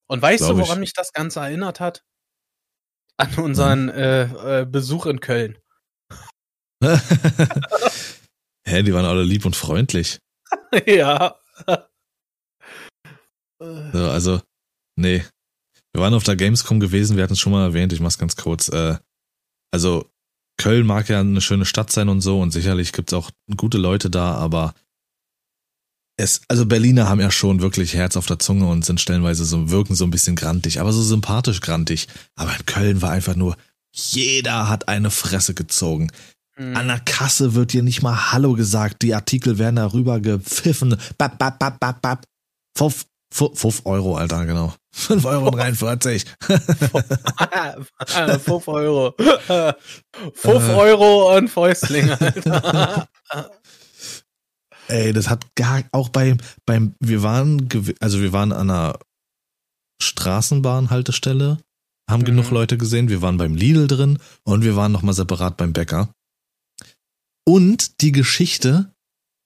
[0.09, 0.81] Und weißt Glaub du, woran ich.
[0.81, 2.05] mich das Ganze erinnert hat?
[3.17, 3.99] An unseren hm.
[3.99, 5.59] äh, äh, Besuch in Köln.
[8.69, 10.19] Hä, die waren alle lieb und freundlich.
[10.87, 11.37] ja.
[13.59, 14.41] so, also,
[14.97, 15.25] nee.
[15.93, 18.37] Wir waren auf der Gamescom gewesen, wir hatten es schon mal erwähnt, ich mach's ganz
[18.37, 18.69] kurz.
[18.69, 18.99] Äh,
[19.73, 20.11] also,
[20.59, 24.11] Köln mag ja eine schöne Stadt sein und so und sicherlich gibt's auch gute Leute
[24.11, 24.75] da, aber
[26.17, 29.71] es, also Berliner haben ja schon wirklich Herz auf der Zunge und sind stellenweise so,
[29.71, 32.09] wirken so ein bisschen grantig, aber so sympathisch grantig.
[32.35, 33.57] Aber in Köln war einfach nur,
[33.93, 36.11] jeder hat eine Fresse gezogen.
[36.57, 36.77] Mhm.
[36.77, 40.97] An der Kasse wird dir nicht mal Hallo gesagt, die Artikel werden darüber gepfiffen.
[41.19, 42.25] Bap, bap, bap, bap, bap.
[42.77, 44.75] Fünf, fünf Euro, Alter, genau.
[44.97, 45.51] 5,43 Euro.
[45.51, 46.25] 43.
[48.39, 49.15] 5 Euro.
[50.35, 53.09] 5 Euro und Fäustling, Alter.
[54.89, 57.69] Ey, das hat gar, auch beim, beim, wir waren,
[58.01, 58.99] also wir waren an einer
[60.03, 61.59] Straßenbahnhaltestelle,
[62.09, 62.27] haben mhm.
[62.27, 66.11] genug Leute gesehen, wir waren beim Lidl drin und wir waren nochmal separat beim Bäcker.
[67.49, 68.93] Und die Geschichte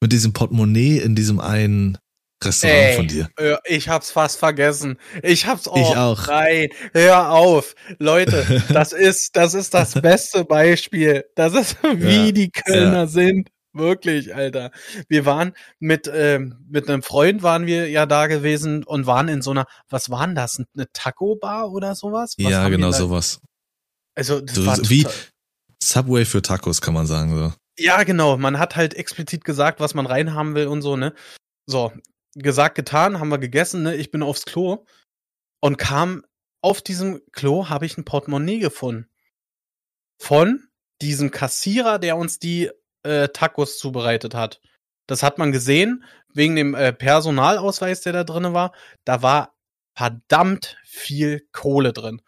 [0.03, 1.99] mit diesem Portemonnaie in diesem einen
[2.43, 3.29] Restaurant Ey, von dir.
[3.67, 4.99] Ich hab's fast vergessen.
[5.23, 5.77] Ich hab's auch.
[5.77, 6.27] Ich auch.
[6.27, 7.75] Nein, hör auf.
[7.99, 11.25] Leute, das ist, das ist das beste Beispiel.
[11.35, 13.07] Das ist, wie ja, die Kölner ja.
[13.07, 13.51] sind.
[13.81, 14.71] Wirklich, Alter.
[15.09, 19.43] Wir waren mit, ähm, mit einem Freund waren wir ja da gewesen und waren in
[19.43, 20.63] so einer, was waren das?
[20.75, 22.35] Eine Taco-Bar oder sowas?
[22.39, 23.41] Was ja, genau sowas.
[24.15, 25.07] Also, das so, war wie
[25.83, 27.53] Subway für Tacos, kann man sagen, so.
[27.79, 28.37] Ja, genau.
[28.37, 31.15] Man hat halt explizit gesagt, was man reinhaben will und so, ne?
[31.67, 31.93] So,
[32.35, 33.97] gesagt, getan, haben wir gegessen, ne?
[33.97, 34.85] Ich bin aufs Klo
[35.61, 36.25] und kam
[36.63, 39.09] auf diesem Klo, habe ich ein Portemonnaie gefunden.
[40.21, 40.69] Von
[41.01, 42.71] diesem Kassierer, der uns die
[43.03, 44.61] äh, Tacos zubereitet hat.
[45.07, 48.73] Das hat man gesehen, wegen dem äh, Personalausweis, der da drin war.
[49.05, 49.55] Da war
[49.95, 52.23] verdammt viel Kohle drin.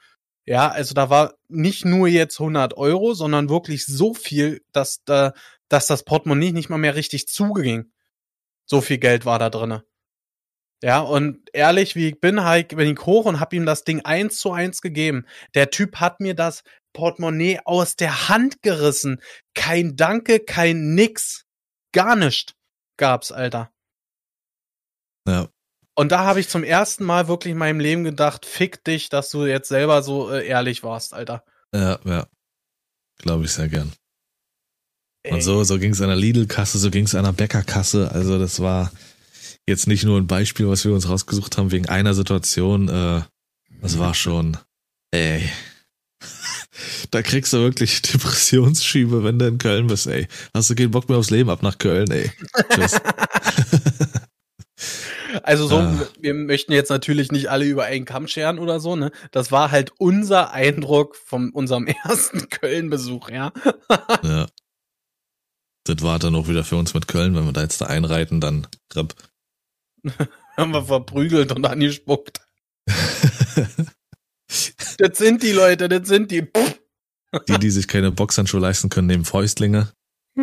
[0.45, 5.33] Ja, also da war nicht nur jetzt 100 Euro, sondern wirklich so viel, dass da,
[5.69, 7.93] dass das Portemonnaie nicht mal mehr richtig zuging.
[8.67, 9.85] So viel Geld war da drinne.
[10.83, 14.39] Ja, und ehrlich, wie ich bin, bin ich hoch und hab ihm das Ding eins
[14.39, 15.27] zu eins gegeben.
[15.55, 19.21] Der Typ hat mir das Portemonnaie aus der Hand gerissen.
[19.55, 21.45] Kein Danke, kein Nix.
[21.93, 22.55] Gar nicht
[23.03, 23.73] gab's, Alter.
[25.27, 25.49] Ja.
[25.97, 29.31] Und da habe ich zum ersten Mal wirklich in meinem Leben gedacht, fick dich, dass
[29.31, 31.45] du jetzt selber so äh, ehrlich warst, Alter.
[31.75, 32.27] Ja, ja.
[33.19, 33.93] Glaube ich sehr gern.
[35.25, 35.35] Ey.
[35.35, 38.11] Und so, so ging es einer Lidl-Kasse, so ging es einer Bäckerkasse.
[38.13, 38.93] Also das war
[39.67, 42.89] jetzt nicht nur ein Beispiel, was wir uns rausgesucht haben wegen einer Situation.
[42.89, 43.23] Äh,
[43.81, 44.59] das war schon,
[45.11, 45.51] ey.
[47.11, 50.27] Da kriegst du wirklich Depressionsschiebe, wenn du in Köln bist, ey.
[50.55, 52.31] Hast du keinen Bock mehr aufs Leben ab nach Köln, ey.
[52.71, 52.97] Tschüss.
[55.45, 56.07] Also so, Ah.
[56.21, 59.11] wir möchten jetzt natürlich nicht alle über einen Kamm scheren oder so, ne?
[59.31, 63.53] Das war halt unser Eindruck von unserem ersten Köln-Besuch, ja.
[64.23, 64.47] ja.
[65.85, 68.41] Das war dann auch wieder für uns mit Köln, wenn wir da jetzt da einreiten,
[68.41, 69.15] dann Rip.
[70.57, 72.41] Haben wir verprügelt und angespuckt.
[74.99, 76.47] Das sind die Leute, das sind die.
[77.49, 79.93] Die, die sich keine Boxhandschuhe leisten können, nehmen Fäustlinge.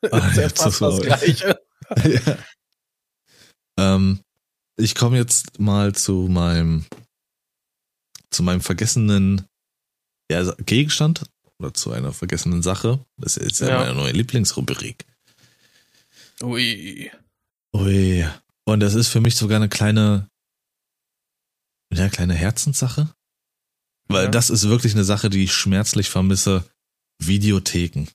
[0.00, 1.60] Das ist ja fast das Gleiche.
[2.04, 2.38] ja.
[3.76, 4.20] ähm,
[4.76, 6.86] ich komme jetzt mal zu meinem
[8.30, 9.46] zu meinem vergessenen
[10.30, 11.24] ja, Gegenstand
[11.58, 13.04] oder zu einer vergessenen Sache.
[13.16, 13.68] Das ist jetzt ja.
[13.68, 13.78] Ja.
[13.80, 15.04] meine neue Lieblingsrubrik.
[16.42, 17.10] Ui.
[17.74, 18.26] Ui.
[18.64, 20.28] Und das ist für mich sogar eine kleine,
[21.92, 23.12] ja, kleine Herzenssache.
[24.08, 24.30] Weil Ja.
[24.30, 26.64] das ist wirklich eine Sache, die ich schmerzlich vermisse.
[27.20, 28.06] Videotheken.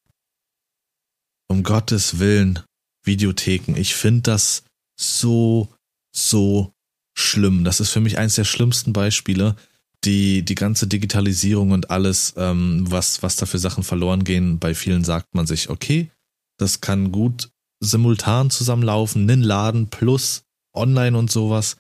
[1.50, 2.60] Um Gottes Willen,
[3.04, 3.76] Videotheken.
[3.76, 4.64] Ich finde das
[5.00, 5.70] so,
[6.16, 6.74] so
[7.16, 7.64] schlimm.
[7.64, 9.56] Das ist für mich eines der schlimmsten Beispiele.
[10.04, 14.60] Die, die ganze Digitalisierung und alles, ähm, was, was da für Sachen verloren gehen.
[14.60, 16.12] Bei vielen sagt man sich, okay,
[16.58, 17.50] das kann gut
[17.82, 21.78] simultan zusammenlaufen, nen Laden plus online und sowas.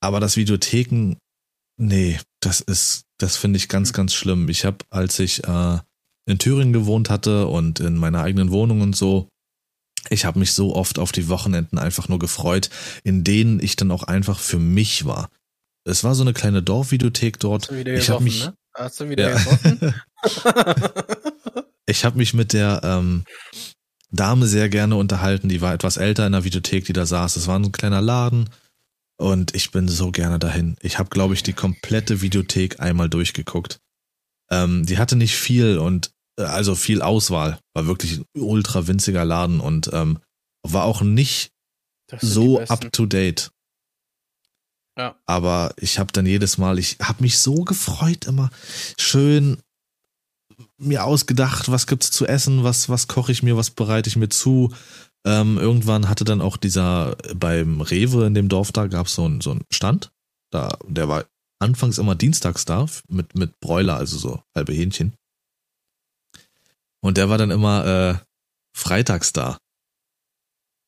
[0.00, 1.16] Aber das Videotheken,
[1.76, 4.48] nee, das ist, das finde ich ganz, ganz schlimm.
[4.48, 5.78] Ich habe, als ich äh,
[6.26, 9.28] in Thüringen gewohnt hatte und in meiner eigenen Wohnung und so,
[10.10, 12.70] ich habe mich so oft auf die Wochenenden einfach nur gefreut,
[13.04, 15.30] in denen ich dann auch einfach für mich war.
[15.84, 17.62] Es war so eine kleine Dorfvideothek dort.
[17.62, 18.54] Hast du wieder Ich habe mich, ne?
[18.74, 19.94] Hast du wieder Ja.
[21.86, 23.24] Ich habe mich mit der ähm,
[24.10, 25.48] Dame sehr gerne unterhalten.
[25.48, 27.36] Die war etwas älter in der Videothek, die da saß.
[27.36, 28.48] Es war ein kleiner Laden
[29.24, 30.76] und ich bin so gerne dahin.
[30.82, 33.80] Ich habe, glaube ich, die komplette Videothek einmal durchgeguckt.
[34.50, 37.58] Ähm, die hatte nicht viel und äh, also viel Auswahl.
[37.72, 40.18] War wirklich ein ultra winziger Laden und ähm,
[40.62, 41.52] war auch nicht
[42.20, 43.50] so up to date.
[44.98, 45.18] Ja.
[45.24, 48.50] Aber ich habe dann jedes Mal, ich habe mich so gefreut immer,
[48.98, 49.56] schön
[50.76, 54.28] mir ausgedacht, was gibt's zu essen, was was koche ich mir, was bereite ich mir
[54.28, 54.70] zu.
[55.26, 59.40] Ähm, irgendwann hatte dann auch dieser beim Rewe in dem Dorf da gab's so einen
[59.40, 60.12] so einen Stand,
[60.50, 61.24] da der war
[61.58, 65.16] anfangs immer dienstags da mit mit Bräuler, also so halbe Hähnchen.
[67.00, 68.18] Und der war dann immer äh,
[68.76, 69.58] freitags da.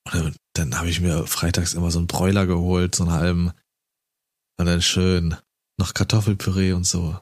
[0.06, 3.52] Und dann, dann habe ich mir freitags immer so einen Bräuler geholt, so einen halben.
[4.58, 5.36] Und dann schön
[5.78, 7.18] noch Kartoffelpüree und so.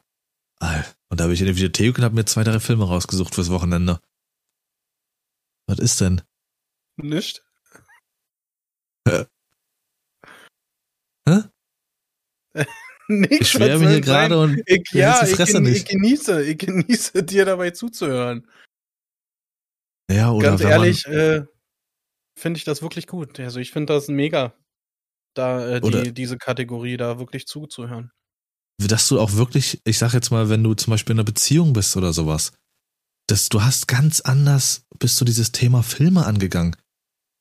[1.09, 3.49] Und da habe ich in der Videothek und habe mir zwei, drei Filme rausgesucht fürs
[3.49, 3.99] Wochenende.
[5.67, 6.21] Was ist denn?
[6.97, 7.43] Nicht?
[9.07, 9.25] Hä?
[13.07, 15.89] Nix, Ich schwärme hier gerade und Ich, ja, die ich, Fresse ich nicht.
[15.89, 18.47] genieße, ich genieße dir dabei zuzuhören.
[20.11, 21.45] Ja, oder Ganz ehrlich, äh,
[22.37, 23.39] finde ich das wirklich gut.
[23.39, 24.55] Also ich finde das mega,
[25.35, 28.11] da äh, die, diese Kategorie da wirklich zuzuhören.
[28.79, 31.73] dass du auch wirklich, ich sag jetzt mal, wenn du zum Beispiel in einer Beziehung
[31.73, 32.53] bist oder sowas,
[33.27, 36.75] dass du hast ganz anders, bist du dieses Thema Filme angegangen.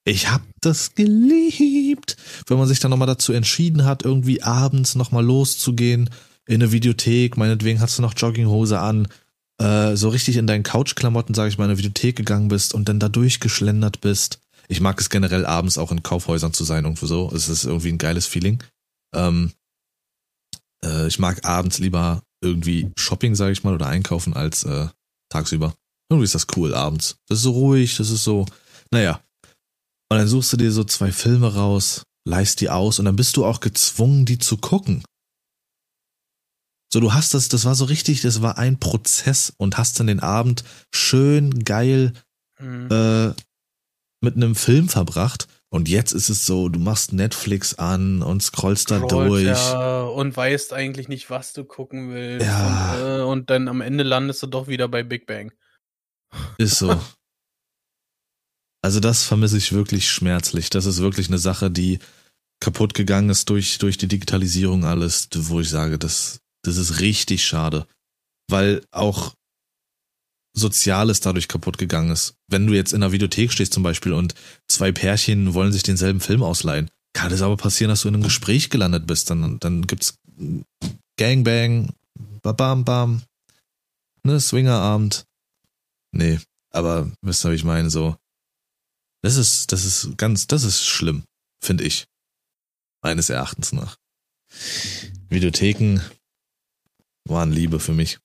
[0.05, 5.25] Ich hab das geliebt, wenn man sich dann nochmal dazu entschieden hat, irgendwie abends nochmal
[5.25, 6.11] loszugehen
[6.47, 9.09] in eine Videothek, meinetwegen hast du noch Jogginghose an,
[9.59, 12.89] äh, so richtig in deinen Couchklamotten, sag ich mal, in eine Videothek gegangen bist und
[12.89, 14.41] dann da durchgeschlendert bist.
[14.69, 17.31] Ich mag es generell abends auch in Kaufhäusern zu sein, irgendwo so.
[17.35, 18.63] Es ist irgendwie ein geiles Feeling.
[19.15, 19.53] Ähm,
[20.85, 24.89] äh, ich mag abends lieber irgendwie Shopping, sage ich mal, oder einkaufen als äh,
[25.31, 25.75] tagsüber.
[26.11, 27.17] Irgendwie ist das cool abends.
[27.29, 28.45] Das ist so ruhig, das ist so,
[28.91, 29.21] naja.
[30.11, 33.37] Und dann suchst du dir so zwei Filme raus, leist die aus und dann bist
[33.37, 35.03] du auch gezwungen, die zu gucken.
[36.93, 40.07] So, du hast das, das war so richtig, das war ein Prozess und hast dann
[40.07, 42.13] den Abend schön geil
[42.61, 42.89] Mhm.
[42.89, 43.35] äh,
[44.21, 48.93] mit einem Film verbracht Und jetzt ist es so, du machst Netflix an und scrollst
[48.93, 49.45] da Scrollt, durch.
[49.47, 52.47] Ja, und weißt eigentlich nicht, was du gucken willst.
[52.47, 52.93] Ja.
[52.95, 55.51] Und, äh, und dann am Ende landest du doch wieder bei Big Bang.
[56.59, 56.97] Ist so.
[58.85, 60.69] Also das vermisse ich wirklich schmerzlich.
[60.69, 62.01] Das ist wirklich eine Sache, die
[62.61, 67.47] kaputt gegangen ist durch, durch die Digitalisierung alles, wo ich sage, das, das ist richtig
[67.47, 67.87] schade.
[68.47, 69.33] Weil auch
[70.55, 72.35] Soziales dadurch kaputt gegangen ist.
[72.47, 74.35] Wenn du jetzt in einer Videothek stehst zum Beispiel und
[74.69, 78.23] zwei Pärchen wollen sich denselben Film ausleihen, kann es aber passieren, dass du in einem
[78.23, 79.31] Gespräch gelandet bist.
[79.31, 80.19] Dann, dann gibt's
[81.19, 81.95] Gangbang,
[82.43, 83.23] bam bam,
[84.25, 85.25] ne, Swingerabend.
[86.13, 86.39] Nee,
[86.71, 88.19] aber wisst ihr, was ich meine, so.
[89.25, 91.25] Das ist, das ist ganz, das ist schlimm,
[91.63, 92.05] finde ich.
[93.03, 93.97] Meines Erachtens nach.
[95.31, 96.03] Videotheken
[97.27, 98.19] waren Liebe für mich.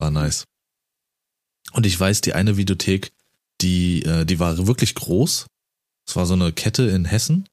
[0.00, 0.44] War nice.
[1.72, 3.12] Und ich weiß, die eine Videothek,
[3.60, 5.46] die, äh, die war wirklich groß.
[6.08, 7.46] Es war so eine Kette in Hessen.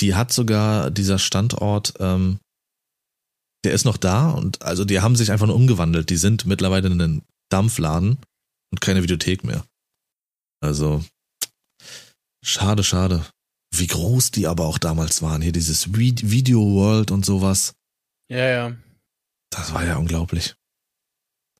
[0.00, 2.40] Die hat sogar dieser Standort, ähm,
[3.64, 6.10] der ist noch da und also die haben sich einfach nur umgewandelt.
[6.10, 8.18] Die sind mittlerweile in einen Dampfladen
[8.72, 9.64] und keine Videothek mehr.
[10.64, 11.04] Also
[12.42, 13.26] schade, schade.
[13.70, 15.42] Wie groß die aber auch damals waren.
[15.42, 17.74] Hier dieses Video World und sowas.
[18.28, 18.76] Ja, ja.
[19.50, 20.56] Das war ja unglaublich.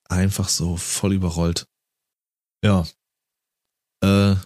[0.08, 1.66] Einfach so voll überrollt.
[2.62, 2.86] Ja.
[4.02, 4.36] Äh,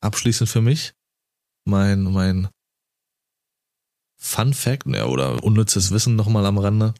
[0.00, 0.92] abschließend für mich
[1.64, 2.48] mein mein
[4.18, 6.94] Fun Fact ja, oder unnützes Wissen nochmal am Rande.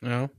[0.00, 0.30] Ja.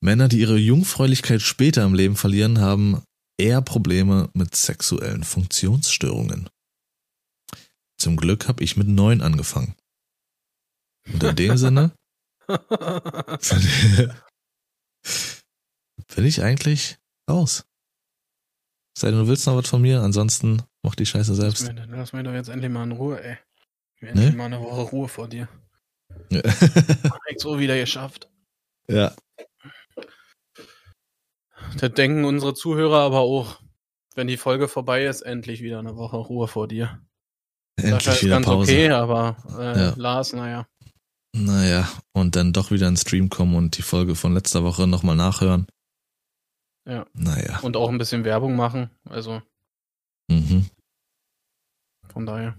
[0.00, 3.02] Männer, die ihre Jungfräulichkeit später im Leben verlieren, haben
[3.42, 6.48] eher Probleme mit sexuellen Funktionsstörungen.
[7.98, 9.74] Zum Glück habe ich mit neun angefangen.
[11.12, 11.92] Und in dem Sinne
[16.14, 17.64] bin ich eigentlich raus.
[18.96, 21.66] Sei denn, du willst noch was von mir, ansonsten mach die Scheiße selbst.
[21.66, 23.38] Lass mir, lass mir doch jetzt endlich mal in Ruhe, ey.
[24.00, 24.08] Ne?
[24.10, 25.48] endlich mal eine Woche Ruhe vor dir.
[26.30, 26.42] Ja.
[27.28, 28.28] Ich so wieder geschafft.
[28.86, 29.16] ja.
[31.78, 33.60] Das denken unsere Zuhörer aber auch.
[34.14, 37.00] Wenn die Folge vorbei ist, endlich wieder eine Woche Ruhe vor dir.
[37.80, 38.72] Sascha Endlich ist wieder ganz Pause.
[38.72, 39.94] okay, aber äh, Ja.
[39.96, 40.68] Lars, naja.
[41.34, 45.16] Naja, und dann doch wieder ins Stream kommen und die Folge von letzter Woche nochmal
[45.16, 45.66] nachhören.
[46.86, 47.06] Ja.
[47.14, 47.60] Naja.
[47.60, 48.90] Und auch ein bisschen Werbung machen.
[49.04, 49.40] Also
[50.28, 50.68] Mhm.
[52.12, 52.54] von daher.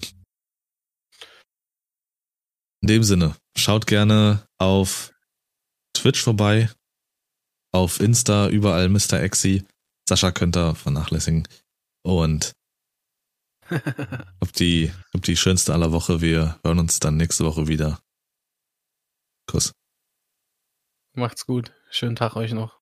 [2.82, 5.14] In dem Sinne, schaut gerne auf
[5.96, 6.70] Twitch vorbei,
[7.74, 9.20] auf Insta, überall Mr.
[9.22, 9.66] Exi.
[10.08, 11.48] Sascha könnt ihr vernachlässigen.
[12.04, 12.54] Und
[14.40, 16.22] ob die, ob die schönste aller Woche.
[16.22, 18.00] Wir hören uns dann nächste Woche wieder.
[19.48, 19.74] Kuss.
[21.16, 21.74] Macht's gut.
[21.90, 22.72] Schönen Tag euch noch.